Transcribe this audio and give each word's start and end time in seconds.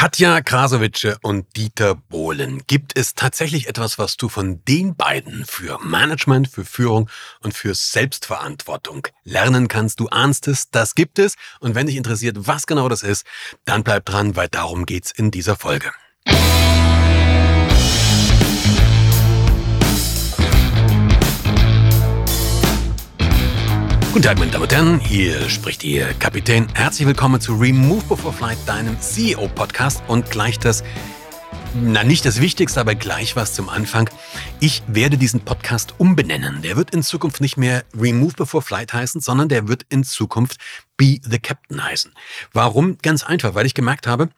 Katja 0.00 0.40
Krasowitsche 0.40 1.18
und 1.20 1.58
Dieter 1.58 1.94
Bohlen. 1.94 2.62
Gibt 2.66 2.96
es 2.96 3.14
tatsächlich 3.14 3.68
etwas, 3.68 3.98
was 3.98 4.16
du 4.16 4.30
von 4.30 4.64
den 4.64 4.96
beiden 4.96 5.44
für 5.44 5.78
Management, 5.84 6.48
für 6.48 6.64
Führung 6.64 7.10
und 7.42 7.52
für 7.52 7.74
Selbstverantwortung 7.74 9.08
lernen 9.24 9.68
kannst? 9.68 10.00
Du 10.00 10.08
ahnst 10.08 10.48
es, 10.48 10.70
das 10.70 10.94
gibt 10.94 11.18
es. 11.18 11.34
Und 11.60 11.74
wenn 11.74 11.86
dich 11.86 11.96
interessiert, 11.96 12.38
was 12.48 12.66
genau 12.66 12.88
das 12.88 13.02
ist, 13.02 13.26
dann 13.66 13.84
bleib 13.84 14.06
dran, 14.06 14.36
weil 14.36 14.48
darum 14.48 14.86
geht's 14.86 15.10
in 15.10 15.30
dieser 15.30 15.54
Folge. 15.54 15.92
Guten 24.12 24.24
Tag, 24.24 24.40
meine 24.40 24.50
Damen 24.50 24.64
und 24.64 24.72
Herren, 24.72 24.98
hier 24.98 25.48
spricht 25.48 25.84
Ihr 25.84 26.12
Kapitän. 26.14 26.66
Herzlich 26.74 27.06
willkommen 27.06 27.40
zu 27.40 27.54
Remove 27.54 28.02
Before 28.08 28.32
Flight, 28.32 28.58
deinem 28.66 29.00
CEO-Podcast 29.00 30.02
und 30.08 30.28
gleich 30.32 30.58
das, 30.58 30.82
na 31.80 32.02
nicht 32.02 32.24
das 32.24 32.40
Wichtigste, 32.40 32.80
aber 32.80 32.96
gleich 32.96 33.36
was 33.36 33.54
zum 33.54 33.68
Anfang. 33.68 34.10
Ich 34.58 34.82
werde 34.88 35.16
diesen 35.16 35.42
Podcast 35.42 35.94
umbenennen. 35.98 36.60
Der 36.60 36.76
wird 36.76 36.90
in 36.90 37.04
Zukunft 37.04 37.40
nicht 37.40 37.56
mehr 37.56 37.84
Remove 37.96 38.34
Before 38.34 38.62
Flight 38.62 38.92
heißen, 38.92 39.20
sondern 39.20 39.48
der 39.48 39.68
wird 39.68 39.86
in 39.90 40.02
Zukunft 40.02 40.56
Be 40.96 41.20
the 41.22 41.38
Captain 41.38 41.84
heißen. 41.84 42.12
Warum? 42.52 42.98
Ganz 42.98 43.22
einfach, 43.22 43.54
weil 43.54 43.66
ich 43.66 43.74
gemerkt 43.74 44.08
habe, 44.08 44.30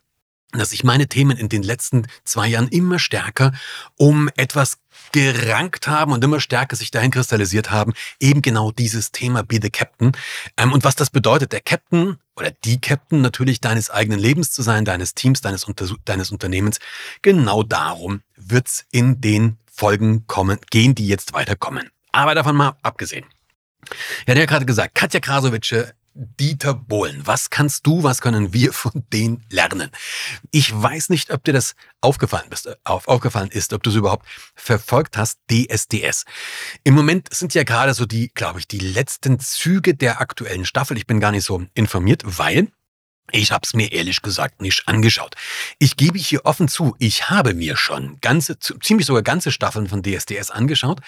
dass 0.59 0.70
sich 0.70 0.84
meine 0.84 1.09
Themen 1.09 1.37
in 1.37 1.48
den 1.48 1.62
letzten 1.62 2.06
zwei 2.24 2.48
Jahren 2.48 2.69
immer 2.69 2.98
stärker 2.98 3.52
um 3.97 4.29
etwas 4.37 4.78
gerankt 5.12 5.88
haben 5.88 6.12
und 6.12 6.23
immer 6.25 6.41
stärker 6.41 6.77
sich 6.77 6.91
dahin 6.91 7.11
kristallisiert 7.11 7.70
haben, 7.70 7.92
eben 8.20 8.42
genau 8.42 8.70
dieses 8.70 9.12
Thema 9.12 9.42
Be 9.42 9.59
the 9.61 9.70
Captain. 9.70 10.12
Ähm, 10.56 10.73
und 10.73 10.84
was 10.84 10.97
das 10.97 11.11
bedeutet, 11.11 11.52
der 11.52 11.61
Captain 11.61 12.19
oder 12.37 12.51
die 12.65 12.80
Captain 12.80 13.20
natürlich 13.20 13.61
deines 13.61 13.91
eigenen 13.91 14.19
Lebens 14.19 14.51
zu 14.51 14.62
sein, 14.62 14.84
deines 14.84 15.15
Teams, 15.15 15.41
deines, 15.41 15.65
Unter 15.65 15.87
deines 16.05 16.30
Unternehmens, 16.30 16.78
genau 17.20 17.62
darum 17.62 18.22
wird's 18.37 18.84
in 18.91 19.20
den 19.20 19.59
Folgen 19.70 20.27
kommen, 20.27 20.59
gehen, 20.70 20.94
die 20.94 21.09
jetzt 21.09 21.33
weiterkommen. 21.33 21.91
Aber 22.12 22.34
davon 22.34 22.56
mal 22.56 22.77
abgesehen. 22.83 23.25
Ja, 24.27 24.34
der 24.34 24.42
hat 24.42 24.50
gerade 24.50 24.66
gesagt, 24.66 24.94
Katja 24.94 25.20
Krasowitsche 25.20 25.94
Dieter 26.14 26.74
Bohlen. 26.74 27.22
Was 27.27 27.50
kannst 27.50 27.86
du, 27.86 28.02
was 28.02 28.20
können 28.20 28.52
wir 28.52 28.72
von 28.72 29.05
denen 29.12 29.44
lernen? 29.50 29.91
Ich 30.50 30.70
weiß 30.72 31.08
nicht, 31.08 31.30
ob 31.30 31.44
dir 31.44 31.52
das 31.52 31.74
aufgefallen, 32.00 32.48
bist, 32.50 32.66
äh, 32.66 32.77
auf, 32.84 33.08
aufgefallen 33.08 33.50
ist, 33.50 33.72
ob 33.72 33.82
du 33.82 33.91
es 33.91 33.96
überhaupt 33.96 34.27
verfolgt 34.54 35.16
hast, 35.16 35.38
DSDS. 35.50 36.24
Im 36.84 36.94
Moment 36.94 37.32
sind 37.32 37.54
ja 37.54 37.64
gerade 37.64 37.94
so 37.94 38.06
die, 38.06 38.30
glaube 38.34 38.58
ich, 38.58 38.69
die 38.69 38.78
letzten 38.78 39.38
Züge 39.41 39.94
der 39.94 40.20
aktuellen 40.20 40.66
Staffel. 40.66 40.96
Ich 40.96 41.06
bin 41.06 41.20
gar 41.20 41.32
nicht 41.32 41.44
so 41.44 41.64
informiert, 41.74 42.22
weil 42.24 42.69
ich 43.33 43.52
habe 43.52 43.62
es 43.64 43.75
mir 43.75 43.92
ehrlich 43.92 44.22
gesagt 44.22 44.61
nicht 44.61 44.88
angeschaut. 44.88 45.34
Ich 45.78 45.97
gebe 45.97 46.19
hier 46.19 46.44
offen 46.44 46.69
zu, 46.69 46.94
ich 46.98 47.30
habe 47.30 47.55
mir 47.55 47.77
schon 47.77 48.19
ganze, 48.20 48.58
ziemlich 48.58 49.06
sogar 49.06 49.22
ganze 49.22 49.50
Staffeln 49.50 49.88
von 49.88 50.02
DSDS 50.02 50.50
angeschaut, 50.50 51.00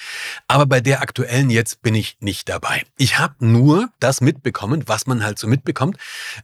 aber 0.49 0.67
bei 0.67 0.81
der 0.81 1.03
aktuellen 1.03 1.51
jetzt 1.51 1.83
bin 1.83 1.95
ich 1.95 2.17
nicht 2.21 2.49
dabei. 2.49 2.85
Ich 2.97 3.19
habe 3.19 3.35
nur 3.39 3.89
das 4.01 4.21
mitbekommen, 4.21 4.85
was 4.87 5.07
man 5.07 5.23
halt 5.23 5.39
so 5.39 5.47
mitbekommt. 5.47 5.99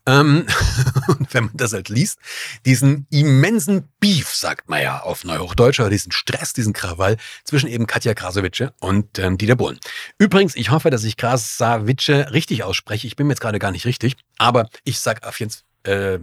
Ähm, 0.06 0.46
wenn 1.30 1.44
man 1.44 1.56
das 1.56 1.72
halt 1.72 1.88
liest, 1.88 2.18
diesen 2.66 3.06
immensen 3.10 3.88
Beef, 4.00 4.34
sagt 4.34 4.68
man 4.68 4.82
ja 4.82 5.00
auf 5.00 5.24
Neuhochdeutsch, 5.24 5.80
oder 5.80 5.90
diesen 5.90 6.12
Stress, 6.12 6.52
diesen 6.52 6.72
Krawall 6.72 7.16
zwischen 7.44 7.68
eben 7.68 7.86
Katja 7.86 8.14
Krasowitsche 8.14 8.72
und 8.80 9.18
ähm, 9.18 9.38
Dieter 9.38 9.56
Bohlen. 9.56 9.78
Übrigens, 10.18 10.56
ich 10.56 10.70
hoffe, 10.70 10.90
dass 10.90 11.04
ich 11.04 11.16
Krasowitsche 11.16 12.32
richtig 12.32 12.64
ausspreche. 12.64 13.06
Ich 13.06 13.16
bin 13.16 13.26
mir 13.26 13.32
jetzt 13.32 13.40
gerade 13.40 13.58
gar 13.58 13.70
nicht 13.70 13.86
richtig, 13.86 14.16
aber 14.38 14.68
ich 14.84 14.98
sage 15.00 15.26
auf 15.26 15.38
jeden 15.40 15.50
Fall 15.50 15.69
äh, 15.84 16.18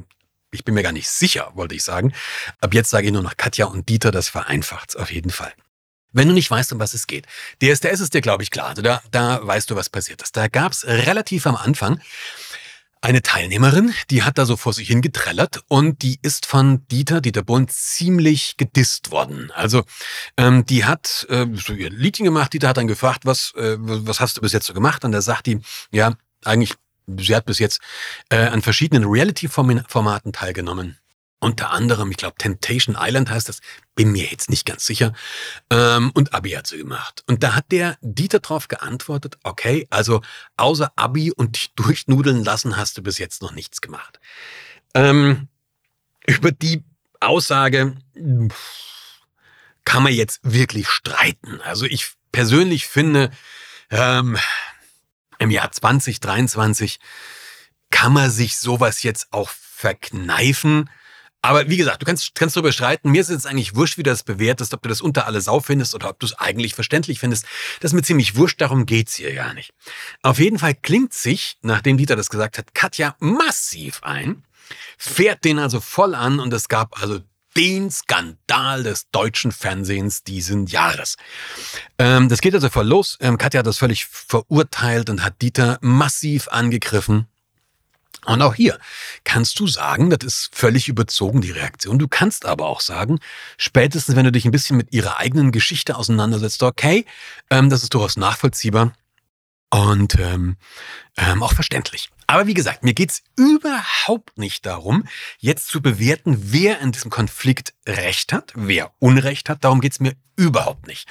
ich 0.51 0.63
bin 0.63 0.73
mir 0.73 0.83
gar 0.83 0.91
nicht 0.91 1.09
sicher, 1.09 1.51
wollte 1.55 1.75
ich 1.75 1.83
sagen. 1.83 2.13
Ab 2.61 2.73
jetzt 2.73 2.89
sage 2.89 3.07
ich 3.07 3.13
nur 3.13 3.21
noch 3.21 3.37
Katja 3.37 3.65
und 3.65 3.89
Dieter, 3.89 4.11
das 4.11 4.29
vereinfacht's 4.29 4.95
auf 4.95 5.11
jeden 5.11 5.29
Fall. 5.29 5.53
Wenn 6.13 6.29
du 6.29 6.33
nicht 6.33 6.49
weißt, 6.49 6.71
um 6.73 6.79
was 6.79 6.93
es 6.93 7.05
geht. 7.05 7.27
DSDS 7.61 7.99
ist 7.99 8.13
dir, 8.13 8.21
glaube 8.21 8.43
ich, 8.43 8.49
klar. 8.49 8.69
Also 8.69 8.81
da, 8.81 9.01
da 9.11 9.45
weißt 9.45 9.69
du, 9.69 9.75
was 9.75 9.89
passiert 9.89 10.21
ist. 10.21 10.35
Da 10.37 10.47
gab's 10.47 10.85
relativ 10.85 11.45
am 11.45 11.55
Anfang 11.55 12.01
eine 13.01 13.21
Teilnehmerin, 13.21 13.93
die 14.09 14.23
hat 14.23 14.37
da 14.37 14.45
so 14.45 14.57
vor 14.57 14.73
sich 14.73 14.87
hingetrellert 14.87 15.63
und 15.67 16.01
die 16.01 16.19
ist 16.21 16.45
von 16.45 16.87
Dieter, 16.87 17.21
Dieter 17.21 17.43
Bohlen, 17.43 17.67
ziemlich 17.67 18.57
gedisst 18.57 19.11
worden. 19.11 19.51
Also 19.51 19.83
ähm, 20.35 20.65
die 20.65 20.85
hat 20.85 21.27
äh, 21.29 21.45
so 21.53 21.73
ihr 21.73 21.89
Liedchen 21.89 22.25
gemacht, 22.25 22.53
Dieter 22.53 22.69
hat 22.69 22.77
dann 22.77 22.87
gefragt, 22.87 23.25
was, 23.25 23.53
äh, 23.55 23.75
was 23.77 24.19
hast 24.19 24.37
du 24.37 24.41
bis 24.41 24.53
jetzt 24.53 24.65
so 24.65 24.73
gemacht? 24.73 25.05
Und 25.05 25.11
da 25.11 25.21
sagt 25.21 25.45
die, 25.45 25.59
ja, 25.91 26.15
eigentlich 26.43 26.73
sie 27.07 27.35
hat 27.35 27.45
bis 27.45 27.59
jetzt 27.59 27.79
äh, 28.29 28.37
an 28.37 28.61
verschiedenen 28.61 29.05
Reality-Formaten 29.05 30.33
teilgenommen. 30.33 30.97
Unter 31.39 31.69
anderem, 31.69 32.09
ich 32.09 32.17
glaube, 32.17 32.35
Temptation 32.39 32.97
Island 32.99 33.29
heißt 33.29 33.47
das, 33.47 33.59
bin 33.95 34.11
mir 34.11 34.25
jetzt 34.25 34.49
nicht 34.49 34.65
ganz 34.65 34.85
sicher. 34.85 35.13
Ähm, 35.69 36.11
und 36.15 36.33
Abi 36.33 36.51
hat 36.51 36.65
sie 36.65 36.79
gemacht. 36.79 37.23
Und 37.27 37.43
da 37.43 37.53
hat 37.53 37.71
der 37.71 37.97
Dieter 38.01 38.39
drauf 38.39 38.67
geantwortet, 38.67 39.37
okay, 39.43 39.85
also 39.91 40.21
außer 40.57 40.91
Abi 40.95 41.31
und 41.31 41.55
dich 41.55 41.73
durchnudeln 41.75 42.43
lassen 42.43 42.75
hast 42.75 42.97
du 42.97 43.03
bis 43.03 43.19
jetzt 43.19 43.43
noch 43.43 43.51
nichts 43.51 43.81
gemacht. 43.81 44.19
Ähm, 44.95 45.47
über 46.25 46.51
die 46.51 46.83
Aussage 47.19 47.95
kann 49.85 50.03
man 50.03 50.13
jetzt 50.13 50.39
wirklich 50.41 50.89
streiten. 50.89 51.61
Also 51.61 51.85
ich 51.85 52.13
persönlich 52.31 52.87
finde, 52.87 53.29
ähm, 53.91 54.37
im 55.39 55.49
Jahr 55.51 55.71
2023 55.71 56.99
kann 57.89 58.13
man 58.13 58.29
sich 58.29 58.57
sowas 58.57 59.03
jetzt 59.03 59.27
auch 59.31 59.49
verkneifen. 59.49 60.89
Aber 61.41 61.69
wie 61.69 61.77
gesagt, 61.77 62.01
du 62.01 62.05
kannst, 62.05 62.35
kannst 62.35 62.55
darüber 62.55 62.71
streiten. 62.71 63.11
Mir 63.11 63.21
ist 63.21 63.29
es 63.29 63.45
eigentlich 63.45 63.75
wurscht, 63.75 63.97
wie 63.97 64.03
du 64.03 64.09
das 64.09 64.23
bewertest, 64.23 64.73
ob 64.73 64.81
du 64.81 64.89
das 64.89 65.01
unter 65.01 65.27
alle 65.27 65.39
Sau 65.39 65.59
findest 65.59 65.95
oder 65.95 66.09
ob 66.09 66.19
du 66.19 66.25
es 66.25 66.33
eigentlich 66.33 66.73
verständlich 66.73 67.19
findest. 67.19 67.45
Das 67.79 67.91
ist 67.91 67.95
mir 67.95 68.01
ziemlich 68.01 68.35
wurscht, 68.35 68.59
darum 68.59 68.85
geht's 68.85 69.15
hier 69.15 69.33
gar 69.33 69.53
nicht. 69.53 69.71
Auf 70.23 70.39
jeden 70.39 70.59
Fall 70.59 70.75
klingt 70.75 71.13
sich, 71.13 71.57
nachdem 71.61 71.97
Dieter 71.97 72.15
das 72.15 72.29
gesagt 72.29 72.57
hat, 72.57 72.73
Katja 72.73 73.15
massiv 73.19 74.01
ein, 74.03 74.43
fährt 74.97 75.45
den 75.45 75.59
also 75.59 75.79
voll 75.79 76.15
an 76.15 76.39
und 76.39 76.51
es 76.53 76.67
gab 76.67 77.01
also 77.01 77.21
den 77.57 77.89
Skandal 77.89 78.83
des 78.83 79.09
deutschen 79.11 79.51
Fernsehens 79.51 80.23
diesen 80.23 80.67
Jahres. 80.67 81.15
Ähm, 81.97 82.29
das 82.29 82.41
geht 82.41 82.53
also 82.53 82.69
voll 82.69 82.87
los. 82.87 83.17
Ähm, 83.19 83.37
Katja 83.37 83.59
hat 83.59 83.67
das 83.67 83.79
völlig 83.79 84.05
verurteilt 84.05 85.09
und 85.09 85.23
hat 85.23 85.41
Dieter 85.41 85.79
massiv 85.81 86.47
angegriffen. 86.49 87.27
Und 88.25 88.41
auch 88.41 88.55
hier 88.55 88.77
kannst 89.23 89.59
du 89.59 89.67
sagen, 89.67 90.09
das 90.09 90.19
ist 90.23 90.49
völlig 90.51 90.89
überzogen, 90.89 91.41
die 91.41 91.51
Reaktion. 91.51 91.97
Du 91.97 92.07
kannst 92.07 92.45
aber 92.45 92.65
auch 92.65 92.81
sagen, 92.81 93.19
spätestens 93.57 94.15
wenn 94.15 94.25
du 94.25 94.31
dich 94.31 94.45
ein 94.45 94.51
bisschen 94.51 94.75
mit 94.77 94.93
ihrer 94.93 95.17
eigenen 95.17 95.51
Geschichte 95.51 95.95
auseinandersetzt, 95.95 96.61
okay, 96.61 97.05
ähm, 97.49 97.69
das 97.69 97.83
ist 97.83 97.93
durchaus 97.93 98.17
nachvollziehbar 98.17 98.93
und 99.69 100.15
ähm, 100.19 100.57
ähm, 101.15 101.41
auch 101.41 101.53
verständlich. 101.53 102.09
Aber 102.27 102.45
wie 102.45 102.53
gesagt, 102.53 102.83
mir 102.83 102.93
geht's 102.93 103.23
überhaupt 103.37 104.37
nicht 104.37 104.65
darum, 104.65 105.05
jetzt 105.39 105.69
zu 105.69 105.81
bewerten, 105.81 106.37
wer 106.51 106.79
in 106.81 106.91
diesem 106.91 107.09
Konflikt 107.09 107.73
Recht 107.87 108.33
hat, 108.33 108.51
wer 108.53 108.91
Unrecht 108.99 109.49
hat. 109.49 109.63
Darum 109.63 109.79
geht's 109.79 110.01
mir 110.01 110.13
überhaupt 110.37 110.87
nicht. 110.87 111.07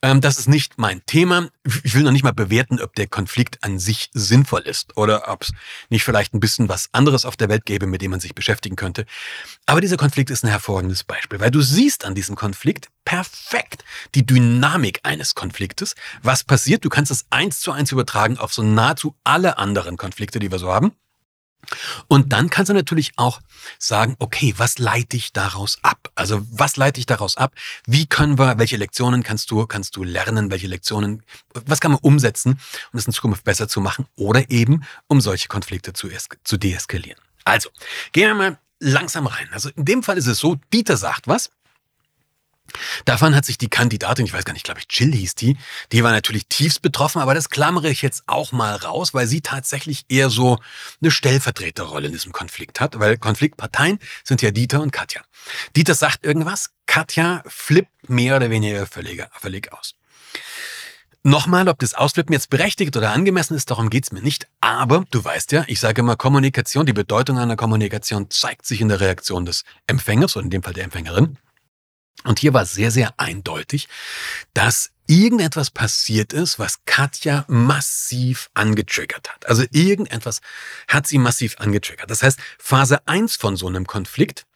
Ähm, 0.00 0.20
das 0.20 0.38
ist 0.38 0.48
nicht 0.48 0.78
mein 0.78 1.04
Thema. 1.04 1.48
Ich 1.84 1.94
will 1.94 2.02
noch 2.02 2.12
nicht 2.12 2.22
mal 2.22 2.32
bewerten, 2.32 2.80
ob 2.80 2.94
der 2.94 3.06
Konflikt 3.06 3.62
an 3.62 3.78
sich 3.78 4.10
sinnvoll 4.14 4.62
ist 4.62 4.96
oder 4.96 5.28
ob 5.28 5.42
es 5.42 5.52
nicht 5.90 6.02
vielleicht 6.02 6.34
ein 6.34 6.40
bisschen 6.40 6.68
was 6.68 6.88
anderes 6.92 7.26
auf 7.26 7.36
der 7.36 7.48
Welt 7.50 7.66
gäbe, 7.66 7.86
mit 7.86 8.00
dem 8.00 8.12
man 8.12 8.20
sich 8.20 8.34
beschäftigen 8.34 8.76
könnte. 8.76 9.04
Aber 9.66 9.80
dieser 9.80 9.98
Konflikt 9.98 10.30
ist 10.30 10.44
ein 10.44 10.50
hervorragendes 10.50 11.04
Beispiel, 11.04 11.40
weil 11.40 11.50
du 11.50 11.60
siehst 11.60 12.04
an 12.04 12.14
diesem 12.14 12.36
Konflikt 12.36 12.88
perfekt 13.04 13.84
die 14.14 14.24
Dynamik 14.24 15.00
eines 15.02 15.34
Konfliktes. 15.34 15.94
Was 16.22 16.44
passiert? 16.44 16.84
Du 16.84 16.88
kannst 16.88 17.10
es 17.10 17.26
eins 17.28 17.60
zu 17.60 17.72
eins 17.72 17.92
übertragen 17.92 18.38
auf 18.38 18.54
so 18.54 18.62
nahezu 18.62 19.14
alle 19.24 19.58
anderen 19.58 19.96
Konflikte, 19.96 20.38
die 20.38 20.50
wir 20.50 20.59
so 20.60 20.72
haben. 20.72 20.92
Und 22.08 22.32
dann 22.32 22.48
kannst 22.50 22.70
du 22.70 22.74
natürlich 22.74 23.12
auch 23.16 23.40
sagen, 23.78 24.16
okay, 24.18 24.54
was 24.56 24.78
leite 24.78 25.16
ich 25.16 25.32
daraus 25.32 25.78
ab? 25.82 26.10
Also 26.14 26.44
was 26.50 26.76
leite 26.76 27.00
ich 27.00 27.06
daraus 27.06 27.36
ab? 27.36 27.54
Wie 27.86 28.06
können 28.06 28.38
wir, 28.38 28.58
welche 28.58 28.76
Lektionen 28.76 29.22
kannst 29.22 29.50
du, 29.50 29.66
kannst 29.66 29.96
du 29.96 30.02
lernen? 30.02 30.50
Welche 30.50 30.66
Lektionen, 30.66 31.22
was 31.52 31.80
kann 31.80 31.92
man 31.92 32.00
umsetzen, 32.00 32.58
um 32.92 32.98
es 32.98 33.06
in 33.06 33.12
Zukunft 33.12 33.44
besser 33.44 33.68
zu 33.68 33.80
machen? 33.80 34.06
Oder 34.16 34.50
eben, 34.50 34.84
um 35.06 35.20
solche 35.20 35.48
Konflikte 35.48 35.92
zu, 35.92 36.08
zu 36.44 36.56
deeskalieren. 36.56 37.20
Also, 37.44 37.70
gehen 38.12 38.28
wir 38.28 38.34
mal 38.34 38.58
langsam 38.80 39.26
rein. 39.26 39.48
Also 39.52 39.68
in 39.76 39.84
dem 39.84 40.02
Fall 40.02 40.16
ist 40.16 40.26
es 40.26 40.38
so, 40.38 40.56
Dieter 40.72 40.96
sagt 40.96 41.28
was 41.28 41.50
Davon 43.04 43.34
hat 43.34 43.44
sich 43.44 43.58
die 43.58 43.68
Kandidatin, 43.68 44.26
ich 44.26 44.32
weiß 44.32 44.44
gar 44.44 44.52
nicht, 44.52 44.64
glaube 44.64 44.80
ich, 44.80 44.86
Jill 44.90 45.12
hieß 45.12 45.34
die, 45.34 45.56
die 45.92 46.02
war 46.02 46.12
natürlich 46.12 46.46
tiefst 46.48 46.82
betroffen, 46.82 47.20
aber 47.20 47.34
das 47.34 47.50
klammere 47.50 47.90
ich 47.90 48.02
jetzt 48.02 48.24
auch 48.26 48.52
mal 48.52 48.74
raus, 48.76 49.14
weil 49.14 49.26
sie 49.26 49.40
tatsächlich 49.40 50.04
eher 50.08 50.30
so 50.30 50.58
eine 51.00 51.10
Stellvertreterrolle 51.10 52.06
in 52.06 52.12
diesem 52.12 52.32
Konflikt 52.32 52.80
hat, 52.80 52.98
weil 52.98 53.18
Konfliktparteien 53.18 53.98
sind 54.24 54.42
ja 54.42 54.50
Dieter 54.50 54.80
und 54.80 54.92
Katja. 54.92 55.22
Dieter 55.76 55.94
sagt 55.94 56.24
irgendwas, 56.24 56.70
Katja 56.86 57.42
flippt 57.46 58.08
mehr 58.08 58.36
oder 58.36 58.50
weniger 58.50 58.86
völlig, 58.86 59.24
völlig 59.40 59.72
aus. 59.72 59.94
Nochmal, 61.22 61.68
ob 61.68 61.78
das 61.78 61.92
Ausflippen 61.92 62.32
jetzt 62.32 62.48
berechtigt 62.48 62.96
oder 62.96 63.12
angemessen 63.12 63.54
ist, 63.54 63.70
darum 63.70 63.90
geht's 63.90 64.10
mir 64.10 64.22
nicht. 64.22 64.48
Aber 64.62 65.04
du 65.10 65.22
weißt 65.22 65.52
ja, 65.52 65.64
ich 65.66 65.78
sage 65.78 66.00
immer, 66.00 66.16
Kommunikation, 66.16 66.86
die 66.86 66.94
Bedeutung 66.94 67.38
einer 67.38 67.56
Kommunikation 67.56 68.30
zeigt 68.30 68.64
sich 68.64 68.80
in 68.80 68.88
der 68.88 69.00
Reaktion 69.00 69.44
des 69.44 69.64
Empfängers 69.86 70.34
oder 70.36 70.44
in 70.44 70.50
dem 70.50 70.62
Fall 70.62 70.72
der 70.72 70.84
Empfängerin. 70.84 71.36
Und 72.24 72.38
hier 72.38 72.52
war 72.52 72.66
sehr, 72.66 72.90
sehr 72.90 73.14
eindeutig, 73.18 73.88
dass 74.54 74.90
irgendetwas 75.06 75.70
passiert 75.70 76.32
ist, 76.32 76.58
was 76.58 76.84
Katja 76.84 77.44
massiv 77.48 78.50
angetriggert 78.54 79.32
hat. 79.32 79.46
Also 79.46 79.64
irgendetwas 79.72 80.40
hat 80.86 81.06
sie 81.06 81.18
massiv 81.18 81.56
angetriggert. 81.58 82.10
Das 82.10 82.22
heißt, 82.22 82.38
Phase 82.58 83.06
eins 83.08 83.36
von 83.36 83.56
so 83.56 83.66
einem 83.66 83.86
Konflikt 83.86 84.46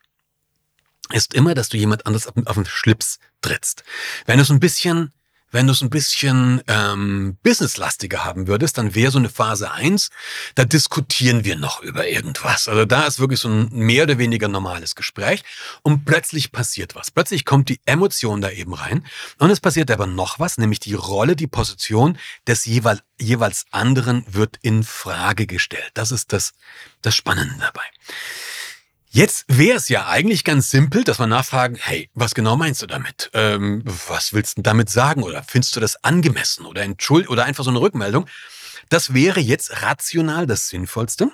ist 1.13 1.35
immer, 1.35 1.55
dass 1.55 1.69
du 1.69 1.77
jemand 1.77 2.07
anderes 2.07 2.27
auf, 2.27 2.55
den 2.55 2.67
Schlips 2.67 3.19
trittst. 3.43 3.85
Wenn 4.27 4.39
du 4.39 4.45
so 4.45 4.55
ein 4.55 4.61
bisschen 4.61 5.13
wenn 5.55 5.69
du 5.69 5.73
es 5.73 5.83
ein 5.83 5.91
bisschen 5.91 6.61
ähm, 6.67 7.39
businesslastiger 7.45 8.25
haben 8.25 8.49
würdest, 8.49 8.77
dann 8.77 8.97
wäre 8.97 9.13
so 9.13 9.19
eine 9.19 9.29
Phase 9.29 9.71
eins. 9.71 10.11
da 10.57 10.65
diskutieren 10.65 11.45
wir 11.45 11.57
noch 11.57 11.81
über 11.81 12.09
irgendwas. 12.09 12.67
Also 12.67 12.85
da 12.85 13.07
ist 13.07 13.21
wirklich 13.21 13.39
so 13.39 13.49
ein 13.49 13.69
mehr 13.71 14.03
oder 14.03 14.19
weniger 14.19 14.49
normales 14.49 14.97
Gespräch 14.97 15.45
und 15.83 16.05
plötzlich 16.05 16.51
passiert 16.51 16.97
was. 16.97 17.13
Plötzlich 17.13 17.45
kommt 17.45 17.69
die 17.69 17.81
Emotion 17.87 18.41
da 18.41 18.51
eben 18.51 18.75
rein 18.75 19.07
und 19.39 19.51
es 19.51 19.61
passiert 19.61 19.93
aber 19.93 20.07
noch 20.07 20.41
was, 20.41 20.59
nämlich 20.59 20.81
die 20.81 20.95
Rolle, 20.95 21.37
die 21.37 21.47
Position 21.47 22.19
des 22.49 22.65
jeweils, 22.65 23.03
jeweils 23.21 23.67
anderen 23.71 24.25
wird 24.27 24.59
in 24.61 24.83
Frage 24.83 25.47
gestellt. 25.47 25.93
Das 25.95 26.11
ist 26.11 26.33
das, 26.33 26.53
das 27.01 27.15
Spannende 27.15 27.55
dabei. 27.61 27.85
Jetzt 29.15 29.45
wäre 29.47 29.77
es 29.77 29.89
ja 29.89 30.09
eigentlich 30.09 30.43
ganz 30.43 30.71
simpel, 30.71 31.05
dass 31.05 31.21
wir 31.21 31.29
nachfragen, 31.29 31.77
hey, 31.81 32.11
was 32.15 32.35
genau 32.35 32.57
meinst 32.57 32.83
du 32.83 32.87
damit? 32.89 33.31
Ähm, 33.33 33.85
was 34.09 34.33
willst 34.33 34.59
du 34.59 34.63
damit 34.63 34.91
sagen? 34.91 35.23
Oder 35.23 35.45
findest 35.45 35.77
du 35.77 35.81
das 35.81 36.03
angemessen? 36.03 36.67
Oder 36.67 36.83
entschuld 36.83 37.29
oder 37.29 37.45
einfach 37.45 37.63
so 37.63 37.71
eine 37.71 37.81
Rückmeldung? 37.81 38.27
Das 38.89 39.15
wäre 39.15 39.39
jetzt 39.39 39.83
rational 39.83 40.49
das 40.49 40.69
Sinnvollste 40.69 41.31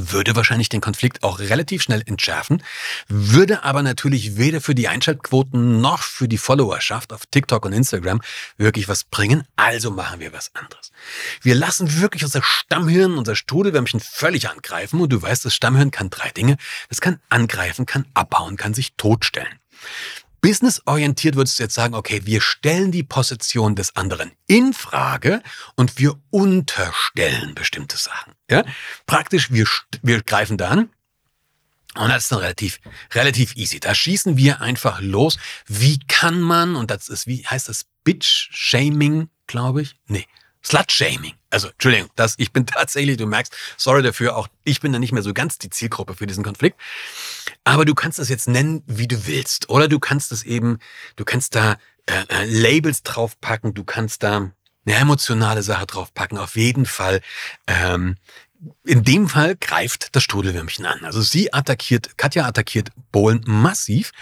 würde 0.00 0.36
wahrscheinlich 0.36 0.68
den 0.68 0.80
Konflikt 0.80 1.22
auch 1.22 1.38
relativ 1.38 1.82
schnell 1.82 2.02
entschärfen, 2.06 2.62
würde 3.08 3.64
aber 3.64 3.82
natürlich 3.82 4.36
weder 4.36 4.60
für 4.60 4.74
die 4.74 4.88
Einschaltquoten 4.88 5.80
noch 5.80 6.02
für 6.02 6.28
die 6.28 6.38
Followerschaft 6.38 7.12
auf 7.12 7.26
TikTok 7.26 7.64
und 7.66 7.72
Instagram 7.72 8.20
wirklich 8.56 8.88
was 8.88 9.04
bringen. 9.04 9.44
Also 9.56 9.90
machen 9.90 10.20
wir 10.20 10.32
was 10.32 10.54
anderes. 10.54 10.92
Wir 11.42 11.54
lassen 11.54 12.00
wirklich 12.00 12.24
unser 12.24 12.42
Stammhirn, 12.42 13.18
unser 13.18 13.36
Strudelwärmchen 13.36 14.00
völlig 14.00 14.48
angreifen 14.48 15.00
und 15.00 15.12
du 15.12 15.20
weißt, 15.20 15.44
das 15.44 15.54
Stammhirn 15.54 15.90
kann 15.90 16.10
drei 16.10 16.30
Dinge. 16.30 16.56
Es 16.88 17.00
kann 17.00 17.20
angreifen, 17.28 17.86
kann 17.86 18.06
abbauen, 18.14 18.56
kann 18.56 18.74
sich 18.74 18.94
totstellen. 18.96 19.58
Businessorientiert 20.44 21.36
würdest 21.36 21.58
du 21.58 21.62
jetzt 21.62 21.74
sagen, 21.74 21.94
okay, 21.94 22.20
wir 22.26 22.42
stellen 22.42 22.92
die 22.92 23.02
Position 23.02 23.76
des 23.76 23.96
anderen 23.96 24.32
in 24.46 24.74
Frage 24.74 25.42
und 25.74 25.98
wir 25.98 26.20
unterstellen 26.28 27.54
bestimmte 27.54 27.96
Sachen. 27.96 28.34
Ja? 28.50 28.62
Praktisch, 29.06 29.52
wir, 29.52 29.66
wir 30.02 30.22
greifen 30.22 30.58
da 30.58 30.68
an 30.68 30.90
und 31.94 32.10
das 32.10 32.24
ist 32.24 32.32
dann 32.32 32.40
relativ, 32.40 32.78
relativ 33.14 33.56
easy. 33.56 33.80
Da 33.80 33.94
schießen 33.94 34.36
wir 34.36 34.60
einfach 34.60 35.00
los. 35.00 35.38
Wie 35.66 35.98
kann 36.08 36.42
man, 36.42 36.76
und 36.76 36.90
das 36.90 37.08
ist, 37.08 37.26
wie 37.26 37.46
heißt 37.46 37.70
das, 37.70 37.86
Bitch-Shaming, 38.04 39.28
glaube 39.46 39.80
ich? 39.80 39.96
Nee, 40.08 40.26
Slut-Shaming. 40.64 41.34
Also, 41.50 41.68
Entschuldigung, 41.68 42.10
das, 42.16 42.34
ich 42.38 42.52
bin 42.52 42.66
tatsächlich, 42.66 43.16
du 43.16 43.26
merkst, 43.26 43.54
sorry 43.76 44.02
dafür, 44.02 44.36
auch 44.36 44.48
ich 44.64 44.80
bin 44.80 44.92
da 44.92 44.98
nicht 44.98 45.12
mehr 45.12 45.22
so 45.22 45.34
ganz 45.34 45.58
die 45.58 45.70
Zielgruppe 45.70 46.14
für 46.14 46.26
diesen 46.26 46.44
Konflikt. 46.44 46.80
Aber 47.64 47.84
du 47.84 47.94
kannst 47.94 48.18
das 48.18 48.28
jetzt 48.28 48.48
nennen, 48.48 48.82
wie 48.86 49.08
du 49.08 49.26
willst. 49.26 49.68
Oder 49.68 49.88
du 49.88 49.98
kannst 49.98 50.32
es 50.32 50.42
eben, 50.42 50.78
du 51.16 51.24
kannst 51.24 51.54
da 51.54 51.76
äh, 52.06 52.24
äh, 52.28 52.44
Labels 52.44 53.02
draufpacken, 53.02 53.74
du 53.74 53.84
kannst 53.84 54.22
da 54.22 54.50
eine 54.86 54.96
emotionale 54.96 55.62
Sache 55.62 55.86
draufpacken. 55.86 56.38
Auf 56.38 56.56
jeden 56.56 56.86
Fall. 56.86 57.20
Ähm, 57.66 58.16
in 58.84 59.04
dem 59.04 59.28
Fall 59.28 59.56
greift 59.56 60.14
das 60.16 60.22
Strudelwürmchen 60.22 60.86
an. 60.86 61.04
Also 61.04 61.20
sie 61.20 61.52
attackiert, 61.52 62.16
Katja 62.16 62.46
attackiert 62.46 62.90
Bohlen 63.12 63.42
massiv. 63.46 64.12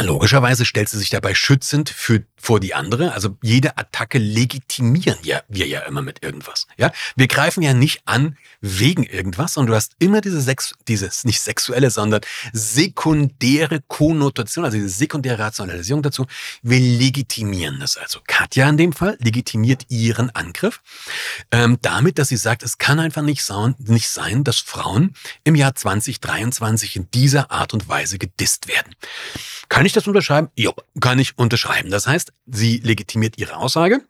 Logischerweise 0.00 0.64
stellt 0.64 0.88
sie 0.88 0.98
sich 0.98 1.10
dabei 1.10 1.34
schützend 1.34 1.90
für, 1.90 2.24
vor 2.36 2.60
die 2.60 2.74
andere. 2.74 3.12
Also 3.12 3.36
jede 3.42 3.76
Attacke 3.76 4.18
legitimieren 4.18 5.18
ja 5.22 5.42
wir 5.48 5.66
ja 5.66 5.80
immer 5.80 6.02
mit 6.02 6.22
irgendwas. 6.22 6.66
Ja, 6.76 6.92
wir 7.16 7.26
greifen 7.26 7.62
ja 7.62 7.74
nicht 7.74 8.02
an 8.06 8.36
wegen 8.60 9.04
irgendwas, 9.04 9.54
sondern 9.54 9.72
du 9.72 9.76
hast 9.76 9.92
immer 9.98 10.20
diese 10.20 10.40
Sex, 10.40 10.74
dieses 10.88 11.24
nicht 11.24 11.40
sexuelle, 11.40 11.90
sondern 11.90 12.20
sekundäre 12.52 13.80
Konnotation, 13.88 14.64
also 14.64 14.76
diese 14.76 14.88
sekundäre 14.88 15.38
Rationalisierung 15.38 16.02
dazu. 16.02 16.26
Wir 16.62 16.80
legitimieren 16.80 17.80
das 17.80 17.96
also. 17.96 18.20
Katja 18.26 18.68
in 18.68 18.76
dem 18.76 18.92
Fall 18.92 19.16
legitimiert 19.20 19.86
ihren 19.88 20.30
Angriff 20.30 20.80
ähm, 21.50 21.78
damit, 21.82 22.18
dass 22.18 22.28
sie 22.28 22.36
sagt, 22.36 22.62
es 22.62 22.78
kann 22.78 23.00
einfach 23.00 23.22
nicht, 23.22 23.44
sein, 23.44 23.74
nicht 23.78 24.08
sein, 24.08 24.44
dass 24.44 24.58
Frauen 24.58 25.14
im 25.44 25.54
Jahr 25.54 25.74
2023 25.74 26.96
in 26.96 27.10
dieser 27.10 27.50
Art 27.50 27.74
und 27.74 27.88
Weise 27.88 28.18
gedisst 28.18 28.68
werden. 28.68 28.94
Kann 29.70 29.86
ich 29.86 29.92
das 29.92 30.06
unterschreiben? 30.06 30.48
Jo, 30.56 30.74
kann 31.00 31.18
ich 31.18 31.38
unterschreiben. 31.38 31.90
Das 31.90 32.06
heißt, 32.06 32.32
sie 32.46 32.78
legitimiert 32.78 33.38
ihre 33.38 33.56
Aussage. 33.56 34.02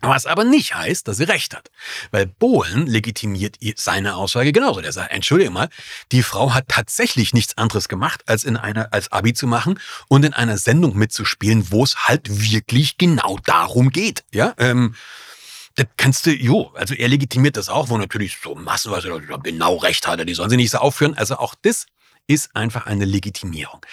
Was 0.00 0.24
aber 0.24 0.44
nicht 0.44 0.74
heißt, 0.74 1.06
dass 1.06 1.16
sie 1.16 1.24
recht 1.24 1.54
hat. 1.54 1.70
Weil 2.10 2.26
Bohlen 2.26 2.86
legitimiert 2.86 3.56
seine 3.76 4.14
Aussage 4.14 4.52
genauso. 4.52 4.80
Der 4.80 4.92
sagt, 4.92 5.12
entschuldige 5.12 5.50
mal, 5.50 5.68
die 6.12 6.22
Frau 6.22 6.54
hat 6.54 6.68
tatsächlich 6.68 7.34
nichts 7.34 7.58
anderes 7.58 7.88
gemacht, 7.88 8.22
als 8.26 8.44
in 8.44 8.56
einer, 8.56 8.92
als 8.92 9.10
Abi 9.12 9.34
zu 9.34 9.46
machen 9.46 9.78
und 10.08 10.24
in 10.24 10.32
einer 10.32 10.58
Sendung 10.58 10.96
mitzuspielen, 10.96 11.70
wo 11.70 11.82
es 11.84 12.08
halt 12.08 12.28
wirklich 12.42 12.98
genau 12.98 13.38
darum 13.44 13.90
geht. 13.90 14.24
Ja, 14.32 14.54
ähm, 14.58 14.94
das 15.74 15.86
kannst 15.96 16.26
du, 16.26 16.30
jo, 16.30 16.72
also 16.74 16.94
er 16.94 17.08
legitimiert 17.08 17.56
das 17.56 17.68
auch, 17.68 17.88
wo 17.88 17.98
natürlich 17.98 18.38
so 18.42 18.54
massenweise 18.54 19.20
genau 19.42 19.76
recht 19.76 20.06
hat, 20.06 20.26
die 20.28 20.34
sollen 20.34 20.50
sie 20.50 20.56
nicht 20.56 20.70
so 20.70 20.78
aufführen. 20.78 21.14
Also 21.14 21.36
auch 21.36 21.54
das 21.62 21.86
ist 22.26 22.54
einfach 22.54 22.86
eine 22.86 23.04
Legitimierung. 23.04 23.84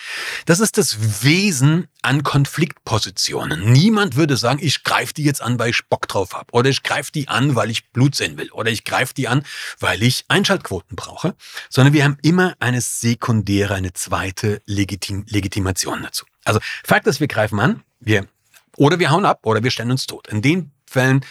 Das 0.46 0.60
ist 0.60 0.78
das 0.78 1.24
Wesen 1.24 1.88
an 2.02 2.24
Konfliktpositionen. 2.24 3.72
Niemand 3.72 4.16
würde 4.16 4.38
sagen, 4.38 4.60
ich 4.62 4.84
greife 4.84 5.14
die 5.14 5.24
jetzt 5.24 5.42
an, 5.42 5.60
weil 5.60 5.72
ich 5.72 5.88
Bock 5.90 6.08
drauf 6.08 6.34
habe. 6.34 6.48
Oder 6.52 6.70
ich 6.70 6.84
greife 6.84 7.12
die 7.12 7.28
an, 7.28 7.56
weil 7.56 7.70
ich 7.70 7.92
Blut 7.92 8.16
sehen 8.16 8.38
will. 8.38 8.50
Oder 8.52 8.72
ich 8.72 8.84
greife 8.84 9.14
die 9.14 9.28
an, 9.28 9.44
weil 9.80 10.02
ich 10.04 10.26
Einschaltquoten 10.28 10.96
brauche. 10.96 11.36
Sondern 11.70 11.94
wir 11.94 12.04
haben 12.04 12.18
immer 12.22 12.56
eine 12.60 12.82
sekundäre, 12.82 13.76
eine 13.76 13.94
zweite 13.94 14.62
Legitim 14.66 15.26
Legitimation 15.28 16.04
dazu. 16.04 16.26
Also 16.46 16.60
Fakt 16.84 17.08
ist, 17.08 17.20
wir 17.20 17.28
greifen 17.28 17.60
an, 17.60 17.84
wir 18.00 18.28
oder 18.78 19.00
wir 19.00 19.10
hauen 19.10 19.26
ab 19.26 19.46
oder 19.46 19.64
wir 19.64 19.72
stellen 19.72 19.92
uns 19.92 20.08
tot. 20.08 20.28
In 20.28 20.42
den 20.42 20.72
Fällen, 20.86 21.26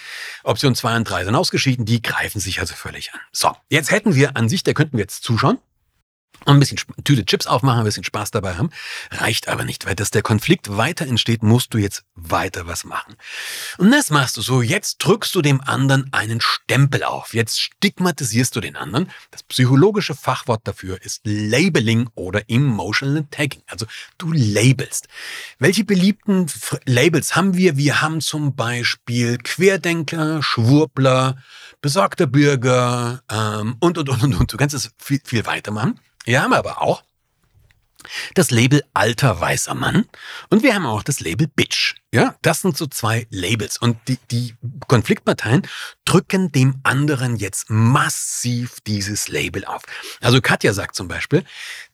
Option 0.44 0.74
2 0.74 0.96
und 0.96 1.04
3 1.04 1.24
sind 1.24 1.34
ausgeschieden, 1.34 1.84
die 1.84 2.02
greifen 2.02 2.40
sich 2.40 2.60
also 2.60 2.74
völlig 2.74 3.12
an. 3.12 3.20
So, 3.32 3.56
jetzt 3.68 3.90
hätten 3.90 4.14
wir 4.14 4.36
an 4.36 4.48
sich, 4.48 4.62
da 4.62 4.72
könnten 4.72 4.96
wir 4.98 5.02
jetzt 5.02 5.24
zuschauen 5.24 5.58
und 6.48 6.56
ein 6.56 6.60
bisschen 6.60 6.78
Tüte 7.04 7.26
Chips 7.26 7.46
aufmachen, 7.46 7.80
ein 7.80 7.84
bisschen 7.84 8.04
Spaß 8.04 8.30
dabei 8.30 8.54
haben. 8.54 8.70
Reicht 9.10 9.48
aber 9.48 9.64
nicht, 9.64 9.84
weil 9.84 9.94
dass 9.94 10.10
der 10.10 10.22
Konflikt 10.22 10.76
weiter 10.76 11.06
entsteht, 11.06 11.42
musst 11.42 11.74
du 11.74 11.78
jetzt 11.78 12.04
weiter 12.14 12.66
was 12.66 12.84
machen. 12.84 13.16
Und 13.76 13.90
das 13.90 14.08
machst 14.08 14.38
du 14.38 14.40
so. 14.40 14.62
Jetzt 14.62 14.96
drückst 14.98 15.34
du 15.34 15.42
dem 15.42 15.60
anderen 15.60 16.10
einen 16.12 16.40
Stempel 16.40 17.04
auf. 17.04 17.34
Jetzt 17.34 17.60
stigmatisierst 17.60 18.56
du 18.56 18.60
den 18.60 18.76
anderen. 18.76 19.10
Das 19.30 19.42
psychologische 19.42 20.14
Fachwort 20.14 20.62
dafür 20.64 21.02
ist 21.02 21.20
Labeling 21.24 22.08
oder 22.14 22.42
Emotional 22.48 23.26
Tagging. 23.30 23.62
Also 23.66 23.84
du 24.16 24.32
labelst. 24.32 25.06
Welche 25.58 25.84
beliebten 25.84 26.46
Labels 26.86 27.36
haben 27.36 27.58
wir? 27.58 27.76
Wir 27.76 28.00
haben 28.00 28.22
zum 28.22 28.56
Beispiel 28.56 29.36
Querdenker, 29.36 30.42
Schwurbler, 30.42 31.36
besorgter 31.82 32.26
Bürger 32.26 33.22
ähm, 33.30 33.76
und, 33.80 33.98
und, 33.98 34.08
und, 34.08 34.22
und, 34.22 34.34
und. 34.34 34.52
Du 34.52 34.56
kannst 34.56 34.74
es 34.74 34.90
viel, 34.98 35.20
viel 35.22 35.44
weitermachen. 35.44 36.00
Wir 36.28 36.42
haben 36.42 36.52
aber 36.52 36.82
auch 36.82 37.04
das 38.34 38.50
Label 38.50 38.84
alter 38.92 39.40
weißer 39.40 39.74
Mann 39.74 40.06
und 40.50 40.62
wir 40.62 40.74
haben 40.74 40.84
auch 40.84 41.02
das 41.02 41.20
Label 41.20 41.46
Bitch. 41.48 41.94
Ja, 42.14 42.36
das 42.40 42.62
sind 42.62 42.74
so 42.74 42.86
zwei 42.86 43.26
Labels 43.28 43.76
und 43.76 43.98
die, 44.08 44.18
die 44.30 44.54
Konfliktparteien 44.86 45.66
drücken 46.06 46.50
dem 46.52 46.80
anderen 46.82 47.36
jetzt 47.36 47.68
massiv 47.68 48.80
dieses 48.86 49.28
Label 49.28 49.66
auf. 49.66 49.82
Also 50.22 50.40
Katja 50.40 50.72
sagt 50.72 50.96
zum 50.96 51.06
Beispiel, 51.06 51.44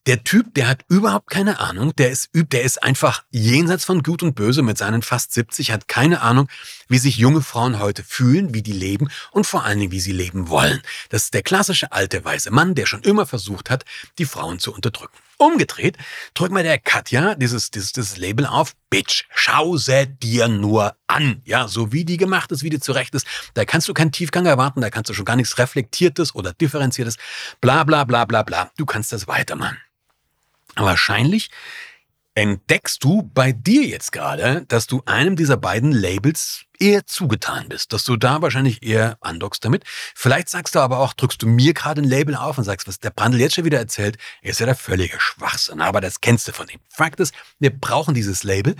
der 0.06 0.22
Typ, 0.22 0.54
der 0.54 0.68
hat 0.68 0.84
überhaupt 0.88 1.30
keine 1.30 1.58
Ahnung, 1.58 1.96
der 1.96 2.12
ist, 2.12 2.30
der 2.32 2.62
ist 2.62 2.80
einfach 2.80 3.24
jenseits 3.32 3.84
von 3.84 4.04
Gut 4.04 4.22
und 4.22 4.36
Böse 4.36 4.62
mit 4.62 4.78
seinen 4.78 5.02
fast 5.02 5.32
70, 5.32 5.72
hat 5.72 5.88
keine 5.88 6.20
Ahnung, 6.20 6.48
wie 6.86 6.98
sich 6.98 7.16
junge 7.16 7.42
Frauen 7.42 7.80
heute 7.80 8.04
fühlen, 8.04 8.54
wie 8.54 8.62
die 8.62 8.72
leben 8.72 9.08
und 9.32 9.48
vor 9.48 9.64
allen 9.64 9.80
Dingen, 9.80 9.92
wie 9.92 10.00
sie 10.00 10.12
leben 10.12 10.48
wollen. 10.48 10.80
Das 11.08 11.24
ist 11.24 11.34
der 11.34 11.42
klassische 11.42 11.90
alte 11.90 12.24
weiße 12.24 12.52
Mann, 12.52 12.76
der 12.76 12.86
schon 12.86 13.02
immer 13.02 13.26
versucht 13.26 13.68
hat, 13.68 13.84
die 14.18 14.26
Frauen 14.26 14.60
zu 14.60 14.72
unterdrücken. 14.72 15.16
Umgedreht 15.38 15.96
drückt 16.34 16.52
mal 16.52 16.62
der 16.62 16.78
Katja 16.78 17.34
dieses, 17.34 17.70
dieses, 17.70 17.92
dieses 17.92 18.16
Label 18.16 18.46
auf. 18.46 18.74
Bitch, 18.90 19.24
schau 19.34 19.76
dir 20.06 20.48
nur 20.48 20.96
an. 21.06 21.42
Ja, 21.44 21.68
so 21.68 21.92
wie 21.92 22.04
die 22.04 22.16
gemacht 22.16 22.52
ist, 22.52 22.62
wie 22.62 22.70
die 22.70 22.80
zurecht 22.80 23.14
ist. 23.14 23.26
Da 23.54 23.64
kannst 23.64 23.88
du 23.88 23.94
keinen 23.94 24.12
Tiefgang 24.12 24.46
erwarten, 24.46 24.80
da 24.80 24.90
kannst 24.90 25.10
du 25.10 25.14
schon 25.14 25.24
gar 25.24 25.36
nichts 25.36 25.58
Reflektiertes 25.58 26.34
oder 26.34 26.52
Differenziertes. 26.52 27.16
Bla, 27.60 27.84
bla, 27.84 28.04
bla, 28.04 28.24
bla, 28.24 28.42
bla. 28.42 28.70
Du 28.76 28.86
kannst 28.86 29.12
das 29.12 29.26
weitermachen. 29.28 29.78
Wahrscheinlich 30.76 31.50
entdeckst 32.34 33.02
du 33.04 33.22
bei 33.22 33.52
dir 33.52 33.84
jetzt 33.86 34.10
gerade, 34.10 34.64
dass 34.66 34.86
du 34.86 35.02
einem 35.06 35.36
dieser 35.36 35.56
beiden 35.56 35.92
Labels 35.92 36.64
eher 36.80 37.06
zugetan 37.06 37.68
bist, 37.68 37.92
dass 37.92 38.02
du 38.02 38.16
da 38.16 38.42
wahrscheinlich 38.42 38.82
eher 38.82 39.16
andockst 39.20 39.64
damit. 39.64 39.84
Vielleicht 39.86 40.48
sagst 40.48 40.74
du 40.74 40.80
aber 40.80 40.98
auch, 40.98 41.12
drückst 41.12 41.40
du 41.40 41.46
mir 41.46 41.72
gerade 41.72 42.02
ein 42.02 42.08
Label 42.08 42.34
auf 42.34 42.58
und 42.58 42.64
sagst, 42.64 42.88
was 42.88 42.98
der 42.98 43.10
Brandl 43.10 43.38
jetzt 43.38 43.54
schon 43.54 43.64
wieder 43.64 43.78
erzählt, 43.78 44.18
ist 44.42 44.58
ja 44.58 44.66
der 44.66 44.74
völlige 44.74 45.20
Schwachsinn, 45.20 45.80
aber 45.80 46.00
das 46.00 46.20
kennst 46.20 46.48
du 46.48 46.52
von 46.52 46.68
ihm. 46.68 46.80
Fakt 46.88 47.20
ist, 47.20 47.32
wir 47.60 47.70
brauchen 47.70 48.14
dieses 48.14 48.42
Label, 48.42 48.74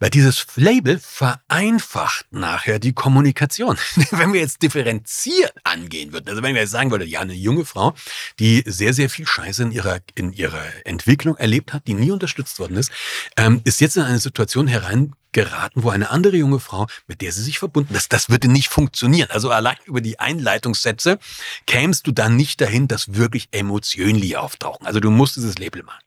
weil 0.00 0.10
dieses 0.10 0.46
Label 0.56 0.98
vereinfacht 0.98 2.26
nachher 2.30 2.78
die 2.78 2.92
Kommunikation. 2.92 3.76
wenn 4.10 4.32
wir 4.32 4.40
jetzt 4.40 4.62
differenziert 4.62 5.52
angehen 5.64 6.12
würden, 6.12 6.28
also 6.28 6.42
wenn 6.42 6.54
wir 6.54 6.62
jetzt 6.62 6.70
sagen 6.70 6.90
würden, 6.90 7.08
ja, 7.08 7.20
eine 7.20 7.34
junge 7.34 7.64
Frau, 7.64 7.94
die 8.38 8.62
sehr, 8.66 8.94
sehr 8.94 9.10
viel 9.10 9.26
Scheiße 9.26 9.62
in 9.62 9.72
ihrer, 9.72 9.98
in 10.14 10.32
ihrer 10.32 10.64
Entwicklung 10.84 11.36
erlebt 11.36 11.72
hat, 11.72 11.86
die 11.86 11.94
nie 11.94 12.10
unterstützt 12.10 12.58
worden 12.58 12.76
ist, 12.76 12.90
ähm, 13.36 13.60
ist 13.64 13.80
jetzt 13.80 13.96
in 13.96 14.02
eine 14.02 14.18
Situation 14.18 14.66
hereingeraten, 14.66 15.82
wo 15.82 15.90
eine 15.90 16.10
andere 16.10 16.36
junge 16.36 16.60
Frau, 16.60 16.86
mit 17.06 17.20
der 17.20 17.32
sie 17.32 17.42
sich 17.42 17.58
verbunden 17.58 17.94
ist, 17.94 18.12
das 18.12 18.28
würde 18.28 18.48
nicht 18.48 18.68
funktionieren. 18.68 19.30
Also 19.30 19.50
allein 19.50 19.76
über 19.84 20.00
die 20.00 20.18
Einleitungssätze 20.18 21.18
kämst 21.66 22.06
du 22.06 22.12
dann 22.12 22.36
nicht 22.36 22.60
dahin, 22.60 22.88
dass 22.88 23.14
wirklich 23.14 23.48
Emotionli 23.52 24.36
auftauchen. 24.36 24.86
Also 24.86 25.00
du 25.00 25.10
musst 25.10 25.36
dieses 25.36 25.58
Label 25.58 25.82
machen. 25.82 26.02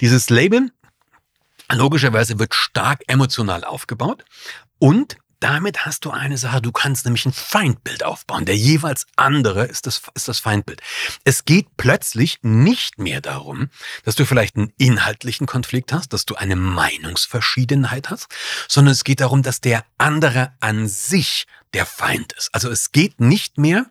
Dieses 0.00 0.30
Label 0.30 0.70
logischerweise 1.72 2.38
wird 2.38 2.54
stark 2.54 3.02
emotional 3.06 3.64
aufgebaut 3.64 4.24
und 4.78 5.16
damit 5.44 5.84
hast 5.84 6.06
du 6.06 6.10
eine 6.10 6.38
Sache, 6.38 6.62
du 6.62 6.72
kannst 6.72 7.04
nämlich 7.04 7.26
ein 7.26 7.32
Feindbild 7.34 8.02
aufbauen. 8.02 8.46
Der 8.46 8.56
jeweils 8.56 9.06
andere 9.16 9.64
ist 9.64 9.86
das, 9.86 10.00
ist 10.14 10.26
das 10.26 10.38
Feindbild. 10.38 10.80
Es 11.24 11.44
geht 11.44 11.76
plötzlich 11.76 12.38
nicht 12.40 12.98
mehr 12.98 13.20
darum, 13.20 13.68
dass 14.04 14.14
du 14.14 14.24
vielleicht 14.24 14.56
einen 14.56 14.72
inhaltlichen 14.78 15.46
Konflikt 15.46 15.92
hast, 15.92 16.14
dass 16.14 16.24
du 16.24 16.34
eine 16.34 16.56
Meinungsverschiedenheit 16.56 18.08
hast, 18.08 18.28
sondern 18.68 18.92
es 18.92 19.04
geht 19.04 19.20
darum, 19.20 19.42
dass 19.42 19.60
der 19.60 19.84
andere 19.98 20.54
an 20.60 20.88
sich 20.88 21.46
der 21.74 21.84
Feind 21.84 22.32
ist. 22.32 22.48
Also 22.54 22.70
es 22.70 22.90
geht 22.90 23.20
nicht 23.20 23.58
mehr 23.58 23.84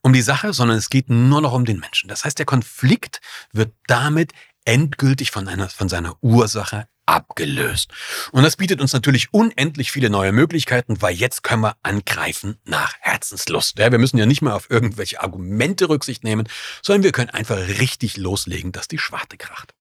um 0.00 0.14
die 0.14 0.22
Sache, 0.22 0.54
sondern 0.54 0.78
es 0.78 0.88
geht 0.88 1.10
nur 1.10 1.42
noch 1.42 1.52
um 1.52 1.66
den 1.66 1.78
Menschen. 1.78 2.08
Das 2.08 2.24
heißt, 2.24 2.38
der 2.38 2.46
Konflikt 2.46 3.20
wird 3.52 3.74
damit 3.86 4.32
endgültig 4.70 5.32
von, 5.32 5.48
einer, 5.48 5.68
von 5.68 5.88
seiner 5.88 6.14
Ursache 6.22 6.86
abgelöst. 7.04 7.90
Und 8.30 8.44
das 8.44 8.56
bietet 8.56 8.80
uns 8.80 8.92
natürlich 8.92 9.34
unendlich 9.34 9.90
viele 9.90 10.10
neue 10.10 10.30
Möglichkeiten, 10.30 11.02
weil 11.02 11.12
jetzt 11.12 11.42
können 11.42 11.62
wir 11.62 11.74
angreifen 11.82 12.60
nach 12.64 12.94
Herzenslust. 13.00 13.80
Ja, 13.80 13.90
wir 13.90 13.98
müssen 13.98 14.16
ja 14.16 14.26
nicht 14.26 14.42
mehr 14.42 14.54
auf 14.54 14.70
irgendwelche 14.70 15.20
Argumente 15.20 15.88
Rücksicht 15.88 16.22
nehmen, 16.22 16.48
sondern 16.82 17.02
wir 17.02 17.10
können 17.10 17.30
einfach 17.30 17.58
richtig 17.80 18.16
loslegen, 18.16 18.70
dass 18.70 18.86
die 18.86 18.98
Schwarte 18.98 19.36
kracht. 19.36 19.74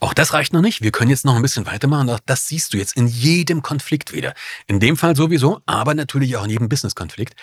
Auch 0.00 0.14
das 0.14 0.32
reicht 0.32 0.52
noch 0.52 0.60
nicht. 0.60 0.82
Wir 0.82 0.92
können 0.92 1.10
jetzt 1.10 1.24
noch 1.24 1.34
ein 1.34 1.42
bisschen 1.42 1.66
weitermachen. 1.66 2.10
Auch 2.10 2.20
das 2.24 2.48
siehst 2.48 2.72
du 2.72 2.78
jetzt 2.78 2.96
in 2.96 3.06
jedem 3.06 3.62
Konflikt 3.62 4.12
wieder. 4.12 4.34
In 4.66 4.80
dem 4.80 4.96
Fall 4.96 5.16
sowieso, 5.16 5.60
aber 5.66 5.94
natürlich 5.94 6.36
auch 6.36 6.44
in 6.44 6.50
jedem 6.50 6.68
Business-Konflikt. 6.68 7.34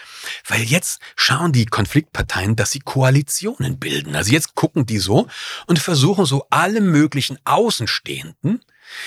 Weil 0.48 0.62
jetzt 0.62 1.00
schauen 1.16 1.52
die 1.52 1.66
Konfliktparteien, 1.66 2.56
dass 2.56 2.72
sie 2.72 2.80
Koalitionen 2.80 3.80
bilden. 3.80 4.16
Also 4.16 4.32
jetzt 4.32 4.56
gucken 4.56 4.86
die 4.86 5.00
so 5.00 5.28
und 5.68 5.80
versuchen 5.80 6.26
so 6.26 6.48
alle 6.50 6.82
möglichen 6.82 7.38
Außenstehenden 7.46 8.62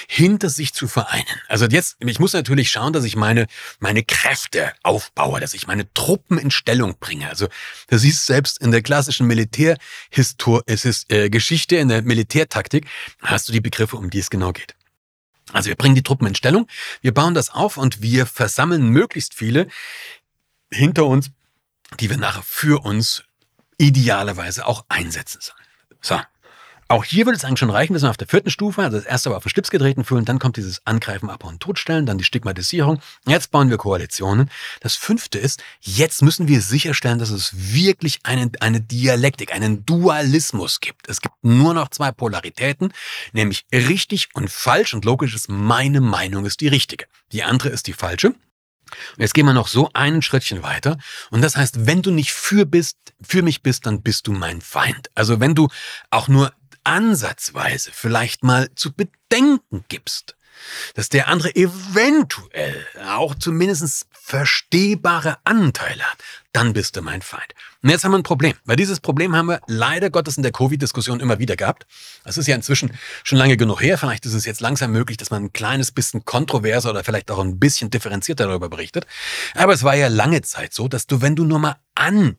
hinter 0.08 0.48
sich 0.50 0.72
zu 0.74 0.88
vereinen. 0.88 1.40
Also 1.48 1.66
jetzt, 1.66 1.96
ich 2.00 2.18
muss 2.18 2.32
natürlich 2.32 2.70
schauen, 2.70 2.92
dass 2.92 3.04
ich 3.04 3.16
meine, 3.16 3.46
meine 3.78 4.02
Kräfte 4.02 4.72
aufbaue, 4.82 5.40
dass 5.40 5.54
ich 5.54 5.66
meine 5.66 5.92
Truppen 5.94 6.38
in 6.38 6.50
Stellung 6.50 6.96
bringe. 6.98 7.28
Also 7.28 7.48
du 7.88 7.98
siehst 7.98 8.26
selbst 8.26 8.60
in 8.60 8.70
der 8.70 8.82
klassischen 8.82 9.26
ist 10.84 11.12
äh, 11.12 11.28
in 11.80 11.88
der 11.88 12.02
Militärtaktik, 12.02 12.86
hast 13.22 13.48
du 13.48 13.52
die 13.52 13.60
Begriffe, 13.60 13.96
um 13.96 14.10
die 14.10 14.18
es 14.18 14.30
genau 14.30 14.52
geht. 14.52 14.74
Also 15.52 15.68
wir 15.68 15.76
bringen 15.76 15.94
die 15.94 16.02
Truppen 16.02 16.26
in 16.26 16.34
Stellung, 16.34 16.66
wir 17.00 17.12
bauen 17.12 17.34
das 17.34 17.50
auf 17.50 17.76
und 17.76 18.00
wir 18.00 18.26
versammeln 18.26 18.88
möglichst 18.88 19.34
viele 19.34 19.68
hinter 20.72 21.06
uns, 21.06 21.30
die 22.00 22.08
wir 22.08 22.16
nachher 22.16 22.42
für 22.42 22.82
uns 22.84 23.24
idealerweise 23.78 24.66
auch 24.66 24.84
einsetzen 24.88 25.40
sollen. 25.40 25.58
So, 26.00 26.20
auch 26.92 27.04
hier 27.04 27.24
würde 27.24 27.36
es 27.36 27.44
eigentlich 27.44 27.58
schon 27.58 27.70
reichen, 27.70 27.94
dass 27.94 28.02
wir 28.02 28.10
auf 28.10 28.18
der 28.18 28.28
vierten 28.28 28.50
Stufe, 28.50 28.82
also 28.82 28.98
das 28.98 29.06
erste 29.06 29.30
war 29.30 29.38
auf 29.38 29.42
den 29.44 29.48
Schlips 29.48 29.70
getreten 29.70 30.04
fühlen, 30.04 30.26
dann 30.26 30.38
kommt 30.38 30.58
dieses 30.58 30.86
Angreifen, 30.86 31.30
Abbauen, 31.30 31.58
Totstellen, 31.58 32.04
dann 32.04 32.18
die 32.18 32.24
Stigmatisierung. 32.24 33.00
Jetzt 33.26 33.50
bauen 33.50 33.70
wir 33.70 33.78
Koalitionen. 33.78 34.50
Das 34.80 34.94
fünfte 34.94 35.38
ist, 35.38 35.62
jetzt 35.80 36.20
müssen 36.20 36.48
wir 36.48 36.60
sicherstellen, 36.60 37.18
dass 37.18 37.30
es 37.30 37.52
wirklich 37.54 38.20
eine, 38.24 38.50
eine 38.60 38.80
Dialektik, 38.82 39.52
einen 39.54 39.86
Dualismus 39.86 40.80
gibt. 40.80 41.08
Es 41.08 41.22
gibt 41.22 41.34
nur 41.42 41.72
noch 41.72 41.88
zwei 41.88 42.12
Polaritäten, 42.12 42.92
nämlich 43.32 43.64
richtig 43.72 44.28
und 44.34 44.50
falsch 44.50 44.92
und 44.92 45.04
logisch 45.06 45.34
ist, 45.34 45.48
meine 45.48 46.02
Meinung 46.02 46.44
ist 46.44 46.60
die 46.60 46.68
richtige. 46.68 47.06
Die 47.32 47.42
andere 47.42 47.70
ist 47.70 47.86
die 47.86 47.94
falsche. 47.94 48.28
Und 48.28 49.20
jetzt 49.20 49.32
gehen 49.32 49.46
wir 49.46 49.54
noch 49.54 49.68
so 49.68 49.88
einen 49.94 50.20
Schrittchen 50.20 50.62
weiter. 50.62 50.98
Und 51.30 51.40
das 51.40 51.56
heißt, 51.56 51.86
wenn 51.86 52.02
du 52.02 52.10
nicht 52.10 52.32
für 52.32 52.66
bist, 52.66 52.98
für 53.22 53.42
mich 53.42 53.62
bist, 53.62 53.86
dann 53.86 54.02
bist 54.02 54.26
du 54.26 54.32
mein 54.32 54.60
Feind. 54.60 55.10
Also 55.14 55.40
wenn 55.40 55.54
du 55.54 55.68
auch 56.10 56.28
nur 56.28 56.52
ansatzweise 56.84 57.90
vielleicht 57.92 58.42
mal 58.42 58.68
zu 58.74 58.92
bedenken 58.92 59.84
gibst, 59.88 60.36
dass 60.94 61.08
der 61.08 61.28
andere 61.28 61.54
eventuell 61.54 62.86
auch 63.06 63.34
zumindest 63.34 64.06
verstehbare 64.12 65.38
Anteile 65.44 66.02
hat, 66.04 66.18
dann 66.52 66.72
bist 66.72 66.96
du 66.96 67.02
mein 67.02 67.22
Feind. 67.22 67.54
Und 67.82 67.88
jetzt 67.88 68.04
haben 68.04 68.12
wir 68.12 68.18
ein 68.18 68.22
Problem, 68.22 68.54
weil 68.64 68.76
dieses 68.76 69.00
Problem 69.00 69.34
haben 69.34 69.46
wir 69.46 69.60
leider 69.66 70.10
Gottes 70.10 70.36
in 70.36 70.42
der 70.42 70.52
Covid-Diskussion 70.52 71.20
immer 71.20 71.38
wieder 71.38 71.56
gehabt. 71.56 71.86
Das 72.24 72.36
ist 72.36 72.46
ja 72.46 72.54
inzwischen 72.54 72.92
schon 73.24 73.38
lange 73.38 73.56
genug 73.56 73.82
her. 73.82 73.98
Vielleicht 73.98 74.26
ist 74.26 74.34
es 74.34 74.44
jetzt 74.44 74.60
langsam 74.60 74.92
möglich, 74.92 75.16
dass 75.16 75.30
man 75.30 75.44
ein 75.44 75.52
kleines 75.52 75.90
bisschen 75.90 76.24
kontroverser 76.24 76.90
oder 76.90 77.02
vielleicht 77.02 77.30
auch 77.30 77.40
ein 77.40 77.58
bisschen 77.58 77.90
differenzierter 77.90 78.46
darüber 78.46 78.68
berichtet. 78.68 79.06
Aber 79.54 79.72
es 79.72 79.82
war 79.82 79.96
ja 79.96 80.08
lange 80.08 80.42
Zeit 80.42 80.72
so, 80.74 80.88
dass 80.88 81.06
du, 81.06 81.22
wenn 81.22 81.34
du 81.34 81.44
nur 81.44 81.58
mal 81.58 81.76
an 81.94 82.36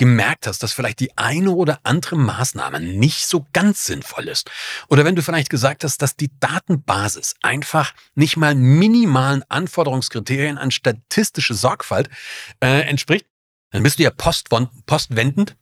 gemerkt 0.00 0.46
hast, 0.46 0.62
dass 0.62 0.72
vielleicht 0.72 0.98
die 1.00 1.16
eine 1.18 1.50
oder 1.50 1.80
andere 1.82 2.16
Maßnahme 2.16 2.80
nicht 2.80 3.26
so 3.26 3.46
ganz 3.52 3.84
sinnvoll 3.84 4.28
ist. 4.28 4.50
Oder 4.88 5.04
wenn 5.04 5.14
du 5.14 5.22
vielleicht 5.22 5.50
gesagt 5.50 5.84
hast, 5.84 6.00
dass 6.00 6.16
die 6.16 6.30
Datenbasis 6.40 7.34
einfach 7.42 7.92
nicht 8.14 8.38
mal 8.38 8.54
minimalen 8.54 9.44
Anforderungskriterien 9.50 10.56
an 10.56 10.70
statistische 10.70 11.52
Sorgfalt 11.52 12.08
äh, 12.60 12.80
entspricht, 12.88 13.26
dann 13.72 13.82
bist 13.82 13.98
du 13.98 14.04
ja 14.04 14.10
postwendend 14.10 15.54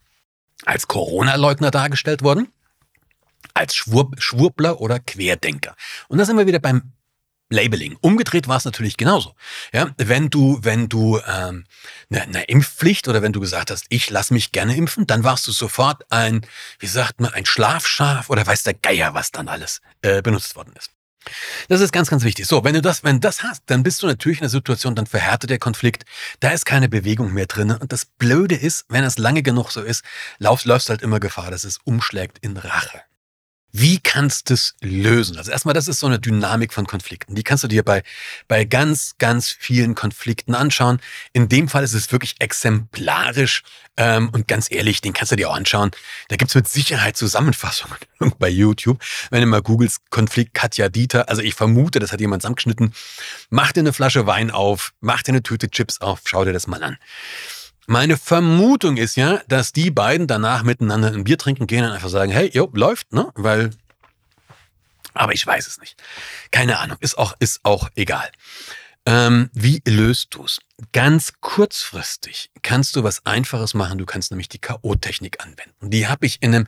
als 0.64 0.87
Corona-Leugner 0.87 1.73
dargestellt 1.73 2.23
worden, 2.23 2.47
als 3.54 3.75
Schwurb 3.75 4.23
Schwurbler 4.23 4.80
oder 4.80 5.00
Querdenker. 5.00 5.75
Und 6.07 6.18
da 6.18 6.25
sind 6.25 6.38
wir 6.38 6.47
wieder 6.47 6.61
beim 6.61 6.92
Labeling. 7.50 7.97
Umgedreht 8.00 8.49
war 8.49 8.57
es 8.57 8.64
natürlich 8.64 8.97
genauso. 8.97 9.35
Ja, 9.73 9.90
wenn 9.97 10.31
du, 10.31 10.59
wenn 10.62 10.88
du 10.88 11.19
ähm, 11.26 11.64
eine, 12.11 12.23
eine 12.23 12.45
Impfpflicht 12.45 13.09
oder 13.09 13.23
wenn 13.23 13.33
du 13.33 13.40
gesagt 13.40 13.71
hast, 13.71 13.87
ich 13.88 14.11
lass 14.11 14.31
mich 14.31 14.52
gerne 14.52 14.76
impfen, 14.76 15.07
dann 15.07 15.25
warst 15.25 15.47
du 15.47 15.52
sofort 15.52 16.05
ein, 16.11 16.45
wie 16.78 16.87
sagt 16.87 17.21
man, 17.21 17.33
ein 17.33 17.47
Schlafschaf 17.47 18.28
oder 18.28 18.47
weiß 18.47 18.64
der 18.64 18.75
Geier, 18.75 19.14
was 19.14 19.31
dann 19.31 19.49
alles 19.49 19.81
äh, 20.02 20.21
benutzt 20.21 20.57
worden 20.57 20.75
ist. 20.76 20.90
Das 21.69 21.81
ist 21.81 21.93
ganz, 21.93 22.09
ganz 22.09 22.25
wichtig. 22.25 22.47
So, 22.47 22.64
wenn 22.64 22.75
du 22.75 22.83
das, 22.83 23.05
wenn 23.05 23.17
du 23.17 23.21
das 23.21 23.43
hast, 23.43 23.62
dann 23.67 23.83
bist 23.83 24.02
du 24.02 24.07
natürlich 24.07 24.38
in 24.38 24.45
einer 24.45 24.50
Situation, 24.50 24.95
dann 24.95 25.07
verhärtet 25.07 25.50
der 25.50 25.59
Konflikt. 25.59 26.05
Da 26.40 26.50
ist 26.50 26.64
keine 26.64 26.88
Bewegung 26.88 27.33
mehr 27.33 27.47
drin. 27.47 27.71
Und 27.71 27.93
das 27.93 28.05
Blöde 28.07 28.55
ist, 28.55 28.87
wenn 28.88 29.05
es 29.05 29.19
lange 29.19 29.43
genug 29.43 29.71
so 29.71 29.83
ist, 29.83 30.05
laufst, 30.38 30.67
läufst 30.67 30.88
halt 30.88 31.02
immer 31.02 31.21
Gefahr, 31.21 31.50
dass 31.50 31.64
es 31.64 31.78
umschlägt 31.85 32.38
in 32.38 32.57
Rache. 32.57 33.02
Wie 33.72 34.00
kannst 34.00 34.48
du 34.48 34.54
es 34.54 34.75
lösen? 34.80 35.37
Also 35.37 35.50
erstmal, 35.50 35.75
das 35.75 35.88
ist 35.88 36.00
so 36.00 36.06
eine 36.06 36.18
Dynamik 36.18 36.72
von 36.72 36.87
Konflikten. 36.87 37.34
Die 37.34 37.42
kannst 37.42 37.64
du 37.64 37.68
dir 37.68 37.82
bei, 37.82 38.02
bei 38.48 38.64
ganz, 38.64 39.16
ganz 39.18 39.50
vielen 39.50 39.94
Konflikten 39.94 40.54
anschauen. 40.54 41.00
In 41.32 41.48
dem 41.48 41.68
Fall 41.68 41.84
ist 41.84 41.92
es 41.92 42.10
wirklich 42.10 42.37
exemplarisch 42.38 43.62
ähm, 43.98 44.30
und 44.30 44.48
ganz 44.48 44.70
ehrlich, 44.70 45.00
den 45.02 45.12
kannst 45.12 45.32
du 45.32 45.37
dir 45.37 45.50
auch 45.50 45.56
anschauen. 45.56 45.90
Da 46.28 46.37
gibt's 46.37 46.54
mit 46.54 46.66
Sicherheit 46.66 47.16
Zusammenfassungen 47.16 47.98
bei 48.38 48.48
YouTube. 48.48 49.02
Wenn 49.30 49.42
du 49.42 49.46
mal 49.46 49.60
googelst, 49.60 50.08
Konflikt 50.10 50.54
Katja 50.54 50.88
Dieter, 50.88 51.28
also 51.28 51.42
ich 51.42 51.54
vermute, 51.54 51.98
das 51.98 52.12
hat 52.12 52.20
jemand 52.20 52.42
zusammengeschnitten. 52.42 52.94
Mach 53.50 53.72
dir 53.72 53.80
eine 53.80 53.92
Flasche 53.92 54.26
Wein 54.26 54.50
auf, 54.50 54.94
mach 55.00 55.22
dir 55.22 55.32
eine 55.32 55.42
Tüte 55.42 55.68
Chips 55.68 56.00
auf, 56.00 56.20
schau 56.25 56.44
dir 56.44 56.52
das 56.52 56.66
mal 56.68 56.82
an. 56.82 56.96
Meine 57.90 58.18
Vermutung 58.18 58.99
ist 58.99 59.16
ja, 59.16 59.40
dass 59.49 59.73
die 59.73 59.90
beiden 59.90 60.26
danach 60.26 60.62
miteinander 60.62 61.09
ein 61.09 61.25
Bier 61.25 61.38
trinken 61.38 61.66
gehen 61.66 61.87
und 61.87 61.92
einfach 61.92 62.11
sagen, 62.11 62.30
hey, 62.30 62.50
jo, 62.52 62.71
läuft, 62.75 63.14
ne? 63.14 63.33
Weil, 63.35 63.71
aber 65.14 65.33
ich 65.33 65.47
weiß 65.47 65.66
es 65.66 65.80
nicht. 65.80 65.97
Keine 66.50 66.80
Ahnung, 66.80 66.99
ist 67.00 67.16
auch, 67.16 67.33
ist 67.38 67.61
auch 67.62 67.88
egal. 67.95 68.30
Ähm, 69.07 69.49
wie 69.54 69.80
löst 69.87 70.35
du's? 70.35 70.61
Ganz 70.92 71.32
kurzfristig 71.40 72.50
kannst 72.62 72.94
du 72.97 73.02
was 73.02 73.26
Einfaches 73.26 73.75
machen. 73.75 73.99
Du 73.99 74.06
kannst 74.06 74.30
nämlich 74.30 74.49
die 74.49 74.58
K.O.-Technik 74.58 75.40
anwenden. 75.40 75.90
Die 75.90 76.06
habe 76.06 76.26
ich 76.26 76.38
in 76.40 76.54
einem 76.54 76.66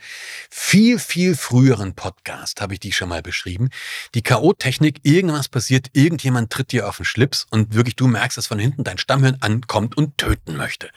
viel, 0.50 0.98
viel 0.98 1.36
früheren 1.36 1.94
Podcast, 1.94 2.60
habe 2.60 2.74
ich 2.74 2.80
die 2.80 2.92
schon 2.92 3.08
mal 3.08 3.22
beschrieben. 3.22 3.70
Die 4.14 4.22
K.O.-Technik, 4.22 4.98
irgendwas 5.02 5.48
passiert, 5.48 5.88
irgendjemand 5.92 6.50
tritt 6.50 6.72
dir 6.72 6.88
auf 6.88 6.96
den 6.96 7.04
Schlips 7.04 7.46
und 7.50 7.74
wirklich 7.74 7.96
du 7.96 8.08
merkst, 8.08 8.36
dass 8.36 8.48
von 8.48 8.58
hinten 8.58 8.84
dein 8.84 8.98
Stammhirn 8.98 9.36
ankommt 9.40 9.96
und 9.96 10.18
töten 10.18 10.56
möchte. 10.56 10.90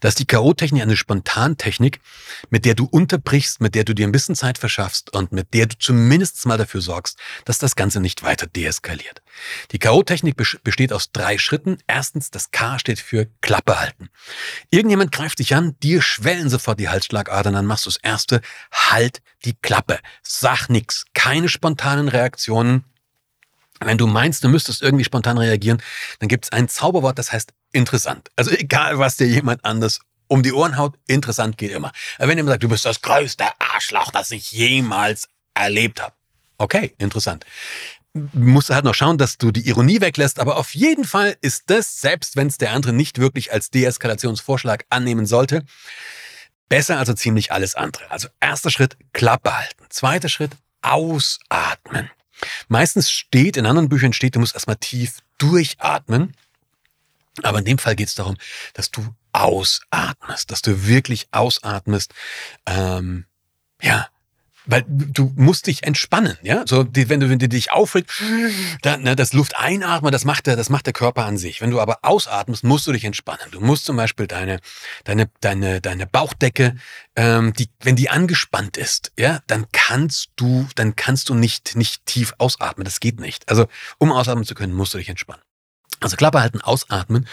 Das 0.00 0.12
ist 0.12 0.18
die 0.20 0.26
K.O.-Technik 0.26 0.82
eine 0.82 0.96
Spontantechnik, 0.96 2.00
mit 2.50 2.64
der 2.64 2.74
du 2.74 2.86
unterbrichst, 2.86 3.60
mit 3.60 3.74
der 3.74 3.84
du 3.84 3.94
dir 3.94 4.06
ein 4.06 4.12
bisschen 4.12 4.34
Zeit 4.34 4.58
verschaffst 4.58 5.12
und 5.12 5.32
mit 5.32 5.52
der 5.52 5.66
du 5.66 5.76
zumindest 5.78 6.44
mal 6.46 6.58
dafür 6.58 6.80
sorgst, 6.80 7.18
dass 7.44 7.58
das 7.58 7.76
Ganze 7.76 8.00
nicht 8.00 8.22
weiter 8.22 8.46
deeskaliert. 8.46 9.22
Die 9.72 9.78
K.O.-Technik 9.78 10.34
besteht 10.62 10.92
aus 10.92 11.12
drei 11.12 11.38
Schritten. 11.38 11.78
Erstens, 11.86 12.30
das 12.30 12.45
K 12.50 12.78
steht 12.78 13.00
für 13.00 13.26
Klappe 13.40 13.78
halten. 13.78 14.08
Irgendjemand 14.70 15.12
greift 15.12 15.38
dich 15.38 15.54
an, 15.54 15.76
dir 15.80 16.02
schwellen 16.02 16.48
sofort 16.48 16.80
die 16.80 16.88
Halsschlagadern, 16.88 17.54
dann 17.54 17.66
machst 17.66 17.86
du 17.86 17.90
das 17.90 17.98
erste, 18.02 18.40
halt 18.72 19.22
die 19.44 19.54
Klappe. 19.54 19.98
Sag 20.22 20.68
nix, 20.68 21.04
keine 21.14 21.48
spontanen 21.48 22.08
Reaktionen. 22.08 22.84
Wenn 23.80 23.98
du 23.98 24.06
meinst, 24.06 24.42
du 24.42 24.48
müsstest 24.48 24.82
irgendwie 24.82 25.04
spontan 25.04 25.38
reagieren, 25.38 25.82
dann 26.18 26.28
gibt 26.28 26.46
es 26.46 26.52
ein 26.52 26.68
Zauberwort, 26.68 27.18
das 27.18 27.32
heißt 27.32 27.52
interessant. 27.72 28.30
Also 28.36 28.50
egal, 28.50 28.98
was 28.98 29.16
dir 29.16 29.26
jemand 29.26 29.64
anders 29.64 30.00
um 30.28 30.42
die 30.42 30.52
Ohren 30.52 30.76
haut, 30.76 30.98
interessant 31.06 31.58
geht 31.58 31.70
immer. 31.72 31.92
Wenn 32.18 32.30
jemand 32.30 32.48
sagt, 32.48 32.62
du 32.62 32.68
bist 32.68 32.84
das 32.84 33.02
größte 33.02 33.44
Arschloch, 33.58 34.10
das 34.10 34.30
ich 34.30 34.50
jemals 34.52 35.28
erlebt 35.54 36.00
habe. 36.00 36.14
Okay, 36.58 36.94
interessant 36.98 37.44
musst 38.32 38.70
du 38.70 38.74
halt 38.74 38.84
noch 38.84 38.94
schauen, 38.94 39.18
dass 39.18 39.38
du 39.38 39.50
die 39.50 39.68
Ironie 39.68 40.00
weglässt. 40.00 40.38
Aber 40.38 40.56
auf 40.56 40.74
jeden 40.74 41.04
Fall 41.04 41.36
ist 41.40 41.64
das, 41.66 42.00
selbst 42.00 42.36
wenn 42.36 42.48
es 42.48 42.58
der 42.58 42.72
andere 42.72 42.92
nicht 42.92 43.18
wirklich 43.18 43.52
als 43.52 43.70
Deeskalationsvorschlag 43.70 44.84
annehmen 44.90 45.26
sollte, 45.26 45.64
besser 46.68 46.98
als 46.98 47.08
so 47.08 47.14
ziemlich 47.14 47.52
alles 47.52 47.74
andere. 47.74 48.10
Also 48.10 48.28
erster 48.40 48.70
Schritt, 48.70 48.96
Klappe 49.12 49.56
halten. 49.56 49.84
Zweiter 49.88 50.28
Schritt, 50.28 50.52
ausatmen. 50.82 52.10
Meistens 52.68 53.10
steht, 53.10 53.56
in 53.56 53.66
anderen 53.66 53.88
Büchern 53.88 54.12
steht, 54.12 54.36
du 54.36 54.40
musst 54.40 54.54
erstmal 54.54 54.76
tief 54.76 55.18
durchatmen. 55.38 56.34
Aber 57.42 57.58
in 57.58 57.64
dem 57.64 57.78
Fall 57.78 57.96
geht 57.96 58.08
es 58.08 58.14
darum, 58.14 58.36
dass 58.74 58.90
du 58.90 59.14
ausatmest, 59.32 60.50
dass 60.50 60.62
du 60.62 60.86
wirklich 60.86 61.28
ausatmest. 61.30 62.14
Ähm, 62.66 63.26
ja, 63.82 64.08
weil 64.66 64.84
du 64.86 65.32
musst 65.36 65.68
dich 65.68 65.84
entspannen, 65.84 66.36
ja. 66.42 66.64
So, 66.66 66.82
die, 66.82 67.08
wenn 67.08 67.20
du, 67.20 67.30
wenn 67.30 67.38
du 67.38 67.48
dich 67.48 67.72
aufregst, 67.72 68.22
dann, 68.82 69.02
ne, 69.02 69.16
das 69.16 69.32
Luft 69.32 69.56
einatmen, 69.56 70.12
das 70.12 70.24
macht 70.24 70.46
der, 70.46 70.56
das 70.56 70.68
macht 70.68 70.86
der 70.86 70.92
Körper 70.92 71.24
an 71.24 71.38
sich. 71.38 71.60
Wenn 71.60 71.70
du 71.70 71.80
aber 71.80 72.00
ausatmest, 72.02 72.64
musst 72.64 72.86
du 72.86 72.92
dich 72.92 73.04
entspannen. 73.04 73.46
Du 73.52 73.60
musst 73.60 73.84
zum 73.84 73.96
Beispiel 73.96 74.26
deine, 74.26 74.60
deine, 75.04 75.30
deine, 75.40 75.80
deine 75.80 76.06
Bauchdecke, 76.06 76.76
ähm, 77.14 77.52
die, 77.52 77.68
wenn 77.80 77.96
die 77.96 78.10
angespannt 78.10 78.76
ist, 78.76 79.12
ja, 79.18 79.40
dann 79.46 79.66
kannst 79.72 80.30
du, 80.36 80.68
dann 80.74 80.96
kannst 80.96 81.28
du 81.28 81.34
nicht, 81.34 81.76
nicht 81.76 82.04
tief 82.06 82.34
ausatmen. 82.38 82.84
Das 82.84 83.00
geht 83.00 83.20
nicht. 83.20 83.48
Also, 83.48 83.66
um 83.98 84.12
ausatmen 84.12 84.44
zu 84.44 84.54
können, 84.54 84.74
musst 84.74 84.94
du 84.94 84.98
dich 84.98 85.08
entspannen. 85.08 85.42
Also 86.00 86.16
Klappe 86.16 86.40
halten, 86.40 86.60
ausatmen. 86.60 87.26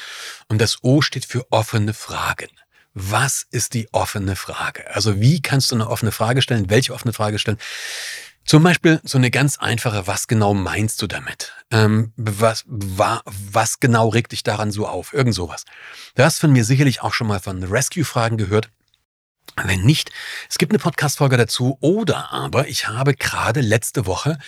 Und 0.48 0.62
das 0.62 0.84
O 0.84 1.02
steht 1.02 1.26
für 1.26 1.46
offene 1.52 1.94
Fragen 1.94 2.48
was 2.94 3.46
ist 3.50 3.74
die 3.74 3.88
offene 3.92 4.36
Frage? 4.36 4.90
Also 4.94 5.20
wie 5.20 5.42
kannst 5.42 5.72
du 5.72 5.76
eine 5.76 5.90
offene 5.90 6.12
Frage 6.12 6.42
stellen? 6.42 6.70
Welche 6.70 6.94
offene 6.94 7.14
Frage 7.14 7.40
stellen? 7.40 7.58
Zum 8.46 8.62
Beispiel 8.62 9.00
so 9.04 9.18
eine 9.18 9.32
ganz 9.32 9.58
einfache, 9.58 10.06
was 10.06 10.28
genau 10.28 10.54
meinst 10.54 11.02
du 11.02 11.08
damit? 11.08 11.54
Ähm, 11.72 12.12
was, 12.18 12.66
wa, 12.68 13.22
was 13.26 13.80
genau 13.80 14.10
regt 14.10 14.34
dich 14.34 14.44
daran 14.44 14.70
so 14.70 14.86
auf? 14.86 15.14
Irgend 15.14 15.34
sowas. 15.34 15.64
Du 16.16 16.24
hast 16.24 16.40
von 16.40 16.52
mir 16.52 16.66
sicherlich 16.66 17.02
auch 17.02 17.14
schon 17.14 17.28
mal 17.28 17.40
von 17.40 17.64
Rescue-Fragen 17.64 18.38
gehört. 18.38 18.70
Wenn 19.64 19.82
nicht, 19.82 20.12
es 20.50 20.58
gibt 20.58 20.72
eine 20.72 20.80
Podcast-Folge 20.80 21.38
dazu 21.38 21.78
oder 21.80 22.34
aber 22.34 22.68
ich 22.68 22.88
habe 22.88 23.14
gerade 23.14 23.62
letzte 23.62 24.08
Woche 24.08 24.40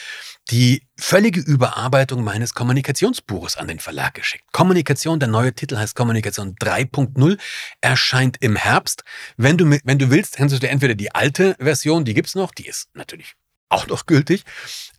die 0.50 0.84
völlige 0.98 1.42
Überarbeitung 1.42 2.24
meines 2.24 2.54
Kommunikationsbuches 2.54 3.58
an 3.58 3.68
den 3.68 3.80
Verlag 3.80 4.14
geschickt. 4.14 4.46
Kommunikation, 4.52 5.20
der 5.20 5.30
neue 5.30 5.54
Titel 5.54 5.78
heißt 5.78 5.96
Kommunikation 5.96 6.56
3.0, 6.56 7.38
erscheint 7.82 8.38
im 8.42 8.56
Herbst. 8.56 9.04
Wenn 9.38 9.58
du, 9.58 9.70
wenn 9.84 10.00
du 10.00 10.10
willst, 10.10 10.38
kannst 10.38 10.56
du 10.56 10.60
dir 10.60 10.70
entweder 10.70 10.96
die 10.96 11.14
alte 11.14 11.56
Version, 11.60 12.06
die 12.06 12.14
gibt's 12.14 12.36
noch, 12.36 12.52
die 12.52 12.68
ist 12.68 12.90
natürlich 12.96 13.36
auch 13.70 13.88
noch 13.88 14.06
gültig, 14.06 14.44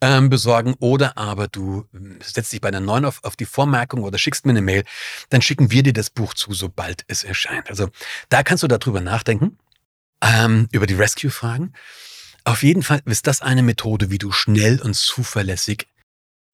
ähm, 0.01 0.29
besorgen 0.29 0.75
oder 0.81 1.17
aber 1.17 1.49
du 1.49 1.87
ähm, 1.95 2.19
setzt 2.23 2.53
dich 2.53 2.61
bei 2.61 2.71
der 2.71 2.81
neuen 2.81 3.05
auf, 3.05 3.23
auf 3.23 3.37
die 3.37 3.45
Vormerkung 3.45 4.03
oder 4.03 4.19
schickst 4.19 4.45
mir 4.45 4.51
eine 4.51 4.63
Mail, 4.63 4.85
dann 5.31 5.43
schicken 5.43 5.71
wir 5.71 5.83
dir 5.83 5.93
das 5.93 6.11
Buch 6.11 6.35
zu, 6.35 6.53
sobald 6.53 7.05
es 7.09 7.25
erscheint. 7.25 7.71
Also 7.71 7.89
da 8.29 8.43
kannst 8.43 8.65
du 8.65 8.69
darüber 8.69 9.01
nachdenken, 9.01 9.59
ähm, 10.23 10.69
über 10.73 10.87
die 10.87 10.95
Rescue-Fragen. 10.95 11.73
Auf 12.45 12.63
jeden 12.63 12.83
Fall 12.83 13.01
ist 13.07 13.27
das 13.27 13.43
eine 13.43 13.63
Methode, 13.63 14.11
wie 14.11 14.19
du 14.19 14.33
schnell 14.33 14.81
und 14.81 14.95
zuverlässig 14.95 15.89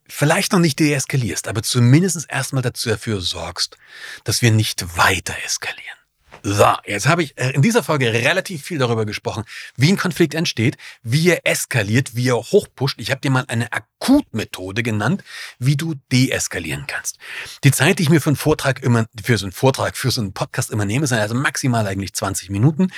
vielleicht 0.09 0.53
noch 0.53 0.59
nicht 0.59 0.79
deeskalierst, 0.79 1.49
aber 1.49 1.63
zumindest 1.63 2.31
erstmal 2.31 2.63
dafür 2.63 3.21
sorgst, 3.21 3.79
dass 4.25 4.43
wir 4.43 4.51
nicht 4.51 4.97
weiter 4.97 5.35
eskalieren. 5.45 5.99
So, 6.45 6.67
jetzt 6.87 7.07
habe 7.07 7.23
ich 7.23 7.39
äh, 7.39 7.51
in 7.51 7.63
dieser 7.63 7.85
Folge 7.85 8.13
relativ 8.13 8.63
viel 8.63 8.79
darüber 8.79 9.07
gesprochen, 9.07 9.45
wie 9.77 9.91
ein 9.91 9.97
Konflikt 9.97 10.35
entsteht, 10.35 10.77
wie 11.03 11.31
er 11.31 11.47
eskaliert, 11.47 12.17
wie 12.17 12.29
er 12.29 12.37
hochpusht. 12.37 13.01
Ich 13.01 13.13
habe 13.13 13.21
dir 13.21 13.31
mal 13.31 13.45
eine 13.47 13.73
Akutmethode 13.73 14.83
genannt, 14.83 15.23
wie 15.61 15.77
du 15.77 15.95
deeskalieren 16.11 16.87
kannst. 16.89 17.19
Die 17.63 17.71
Zeit, 17.71 17.99
die 17.99 18.05
ich 18.05 18.11
mir 18.11 18.21
für 18.21 18.31
einen 18.31 18.37
Vortrag 18.37 18.83
immer, 18.83 19.07
für 19.23 19.39
so 19.39 19.47
einen 19.47 19.53
Vortrag, 19.53 19.97
für 19.97 20.11
so 20.11 20.21
einen 20.21 20.33
Podcast 20.33 20.73
immer 20.73 20.85
nehme, 20.85 21.07
sind 21.07 21.19
also 21.19 21.35
maximal 21.35 21.87
eigentlich 21.87 22.13
20 22.13 22.51
Minuten. 22.51 22.91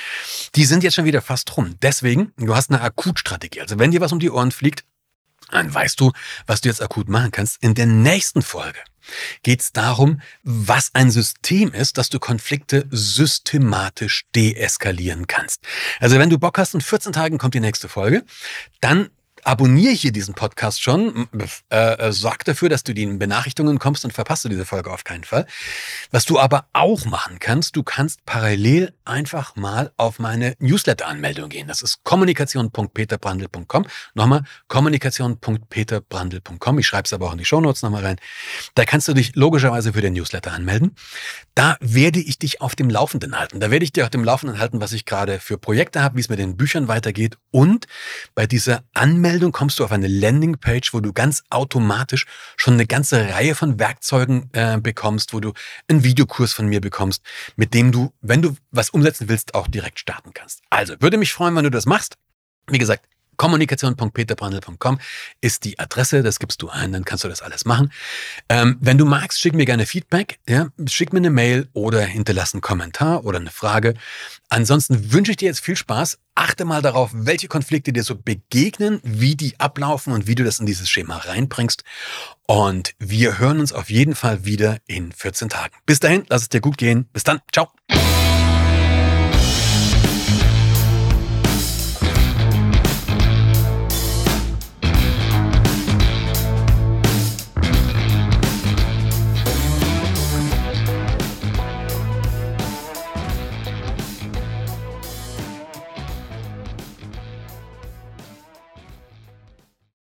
Die 0.55 0.65
sind 0.65 0.83
jetzt 0.83 0.95
schon 0.95 1.05
wieder 1.05 1.21
fast 1.21 1.55
rum. 1.57 1.77
Deswegen, 1.83 2.33
du 2.39 2.57
hast 2.57 2.71
eine 2.71 2.81
Akutstrategie. 2.81 3.61
Also 3.61 3.79
wenn 3.79 3.91
dir 3.91 4.01
was 4.01 4.13
um 4.13 4.21
die 4.21 4.31
Ohren 4.31 4.53
fliegt, 4.53 4.85
dann 5.51 5.73
weißt 5.73 6.01
du, 6.01 6.13
was 6.47 6.63
du 6.63 6.71
jetzt 6.71 6.81
akut 6.81 7.11
machen 7.11 7.31
kannst. 7.31 7.63
In 7.63 7.75
der 7.75 7.87
nächsten 7.87 8.41
Folge 8.41 8.79
geht 9.43 9.61
es 9.61 9.73
darum, 9.73 10.21
was 10.43 10.91
ein 10.95 11.11
System 11.11 11.73
ist, 11.73 11.99
dass 11.99 12.09
du 12.09 12.19
Konflikte 12.19 12.87
systematisch 12.91 14.25
deeskalieren 14.35 15.27
kannst. 15.27 15.63
Also 16.01 16.19
wenn 16.19 16.31
du 16.31 16.39
Bock 16.39 16.59
hast, 16.59 16.75
in 16.75 16.81
14 16.81 17.13
Tagen 17.13 17.39
kommt 17.39 17.55
die 17.55 17.61
nächste 17.61 17.89
Folge, 17.89 18.25
dann 18.81 19.11
abonniere 19.45 19.93
hier 19.93 20.13
diesen 20.13 20.35
Podcast 20.35 20.83
schon, 20.83 21.29
äh, 21.71 21.77
äh, 21.77 22.13
sorg 22.13 22.45
dafür, 22.45 22.69
dass 22.69 22.83
du 22.83 22.95
die 22.95 23.07
Benachrichtigungen 23.07 23.79
kommst 23.79 24.05
und 24.05 24.13
verpasst 24.13 24.45
du 24.45 24.49
diese 24.49 24.65
Folge 24.65 24.91
auf 24.91 25.05
keinen 25.05 25.23
Fall. 25.25 25.47
Was 26.11 26.25
du 26.25 26.39
aber 26.39 26.67
auch 26.73 27.05
machen 27.05 27.39
kannst, 27.39 27.77
du 27.77 27.83
kannst 27.83 28.25
parallel 28.25 28.95
einfach 29.05 29.57
mal 29.57 29.93
auf 29.97 30.19
meine 30.19 30.55
Newsletter-Anmeldung 30.59 31.51
gehen. 31.51 31.69
Das 31.69 31.83
ist 31.83 32.03
kommunikation.peterbrandl.com. 32.05 33.87
Nochmal, 34.15 34.45
kommunikation.peterbrandl.com. 34.69 36.79
Ich 36.79 36.87
schreibe 36.87 37.05
es 37.05 37.13
aber 37.13 37.27
auch 37.29 37.33
in 37.33 37.39
die 37.39 37.45
Shownotes 37.45 37.83
nochmal 37.83 38.05
rein. 38.05 38.17
Da 38.75 38.85
kannst 38.85 39.09
du 39.09 39.15
dich 39.15 39.35
logischerweise 39.37 39.93
für 39.93 40.01
den 40.01 40.15
Newsletter 40.15 40.53
anmelden. 40.53 40.97
Da 41.55 41.77
werde 41.81 42.21
ich 42.21 42.39
dich 42.39 42.63
auf 42.63 42.75
dem 42.75 42.89
Laufenden 42.89 43.39
halten. 43.39 43.61
Da 43.61 43.71
werde 43.71 43.85
ich 43.85 43.93
dir 43.93 44.05
auf 44.05 44.11
dem 44.11 44.25
Laufenden 44.25 44.59
halten, 44.59 44.81
was 44.81 44.93
ich 44.93 45.05
gerade 45.05 45.39
für 45.39 45.59
Projekte 45.59 46.03
habe, 46.03 46.17
wie 46.17 46.21
es 46.21 46.31
mit 46.31 46.39
den 46.39 46.57
Büchern 46.57 46.89
weitergeht. 46.89 47.37
Und 47.51 47.87
bei 48.35 48.47
dieser 48.47 48.85
Anmeldung 48.95 49.34
Anmeldung 49.35 49.51
kommst 49.51 49.81
du 49.81 49.85
auf 49.85 49.91
eine 49.91 50.07
Landingpage, 50.07 50.95
wo 50.95 51.01
du 51.01 51.13
ganz 51.13 51.43
automatisch 51.51 52.25
schon 52.57 52.75
eine 52.75 52.87
ganze 52.87 53.31
Reihe 53.31 53.57
von 53.57 53.81
Werkzeugen 53.81 54.49
äh, 54.53 54.79
bekommst, 54.79 55.35
wo 55.35 55.41
du 55.41 55.53
einen 55.89 56.05
Videokurs 56.05 56.53
von 56.53 56.69
mir 56.69 56.81
bekommst, 56.81 57.21
mit 57.57 57.75
dem 57.75 57.91
du, 57.91 58.13
wenn 58.21 58.43
du 58.43 58.55
was 58.71 58.91
umsetzen 58.91 59.29
willst, 59.29 59.57
auch 59.57 59.67
direkt 59.67 59.99
starten 59.99 60.33
kannst. 60.35 60.63
Also, 60.71 60.95
würde 61.01 61.17
mich 61.17 61.33
freuen, 61.33 61.57
wenn 61.57 61.65
du 61.65 61.71
das 61.71 61.85
machst. 61.85 62.15
Wie 62.69 62.79
gesagt, 62.79 63.09
kommunikation.peterbrandl.com 63.37 64.99
ist 65.41 65.65
die 65.65 65.79
Adresse, 65.79 66.23
das 66.23 66.39
gibst 66.39 66.63
du 66.63 66.69
ein, 66.69 66.93
dann 66.93 67.05
kannst 67.05 67.25
du 67.25 67.29
das 67.29 67.43
alles 67.43 67.65
machen. 67.65 67.93
Ähm, 68.49 68.77
wenn 68.81 68.99
du 68.99 69.05
magst, 69.05 69.41
schick 69.41 69.55
mir 69.55 69.65
gerne 69.65 69.87
Feedback, 69.87 70.39
ja, 70.49 70.69
schick 70.87 71.13
mir 71.13 71.19
eine 71.19 71.31
Mail 71.31 71.69
oder 71.73 72.01
hinterlass 72.03 72.55
einen 72.55 72.61
Kommentar 72.61 73.25
oder 73.25 73.39
eine 73.39 73.51
Frage. 73.51 73.95
Ansonsten 74.49 75.13
wünsche 75.13 75.33
ich 75.33 75.37
dir 75.37 75.47
jetzt 75.47 75.61
viel 75.61 75.77
Spaß. 75.77 76.19
Achte 76.37 76.65
mal 76.65 76.83
darauf, 76.83 77.11
welche 77.13 77.49
Konflikte 77.49 77.93
dir 77.93 78.03
so 78.03 78.17
begegnen, 78.17 79.01
wie 79.05 79.37
die 79.37 79.59
ablaufen 79.61 80.13
und 80.13 80.27
wie 80.27 80.35
du 80.35 80.45
das 80.45 80.59
in 80.59 80.67
dieses 80.67 80.89
Schema 80.89 81.19
reinbringst. 81.19 81.85
Und 82.47 82.95
wir 82.99 83.39
hören 83.39 83.61
uns 83.61 83.73
auf 83.73 83.89
jeden 83.89 84.15
Fall 84.15 84.45
wieder 84.45 84.79
in 84.87 85.13
14 85.13 85.49
Tagen. 85.49 85.75
Bis 85.87 86.01
dahin, 86.01 86.25
lass 86.29 86.43
es 86.43 86.49
dir 86.49 86.61
gut 86.61 86.77
gehen. 86.77 87.09
Bis 87.13 87.25
dann. 87.25 87.41
Ciao. 87.53 87.69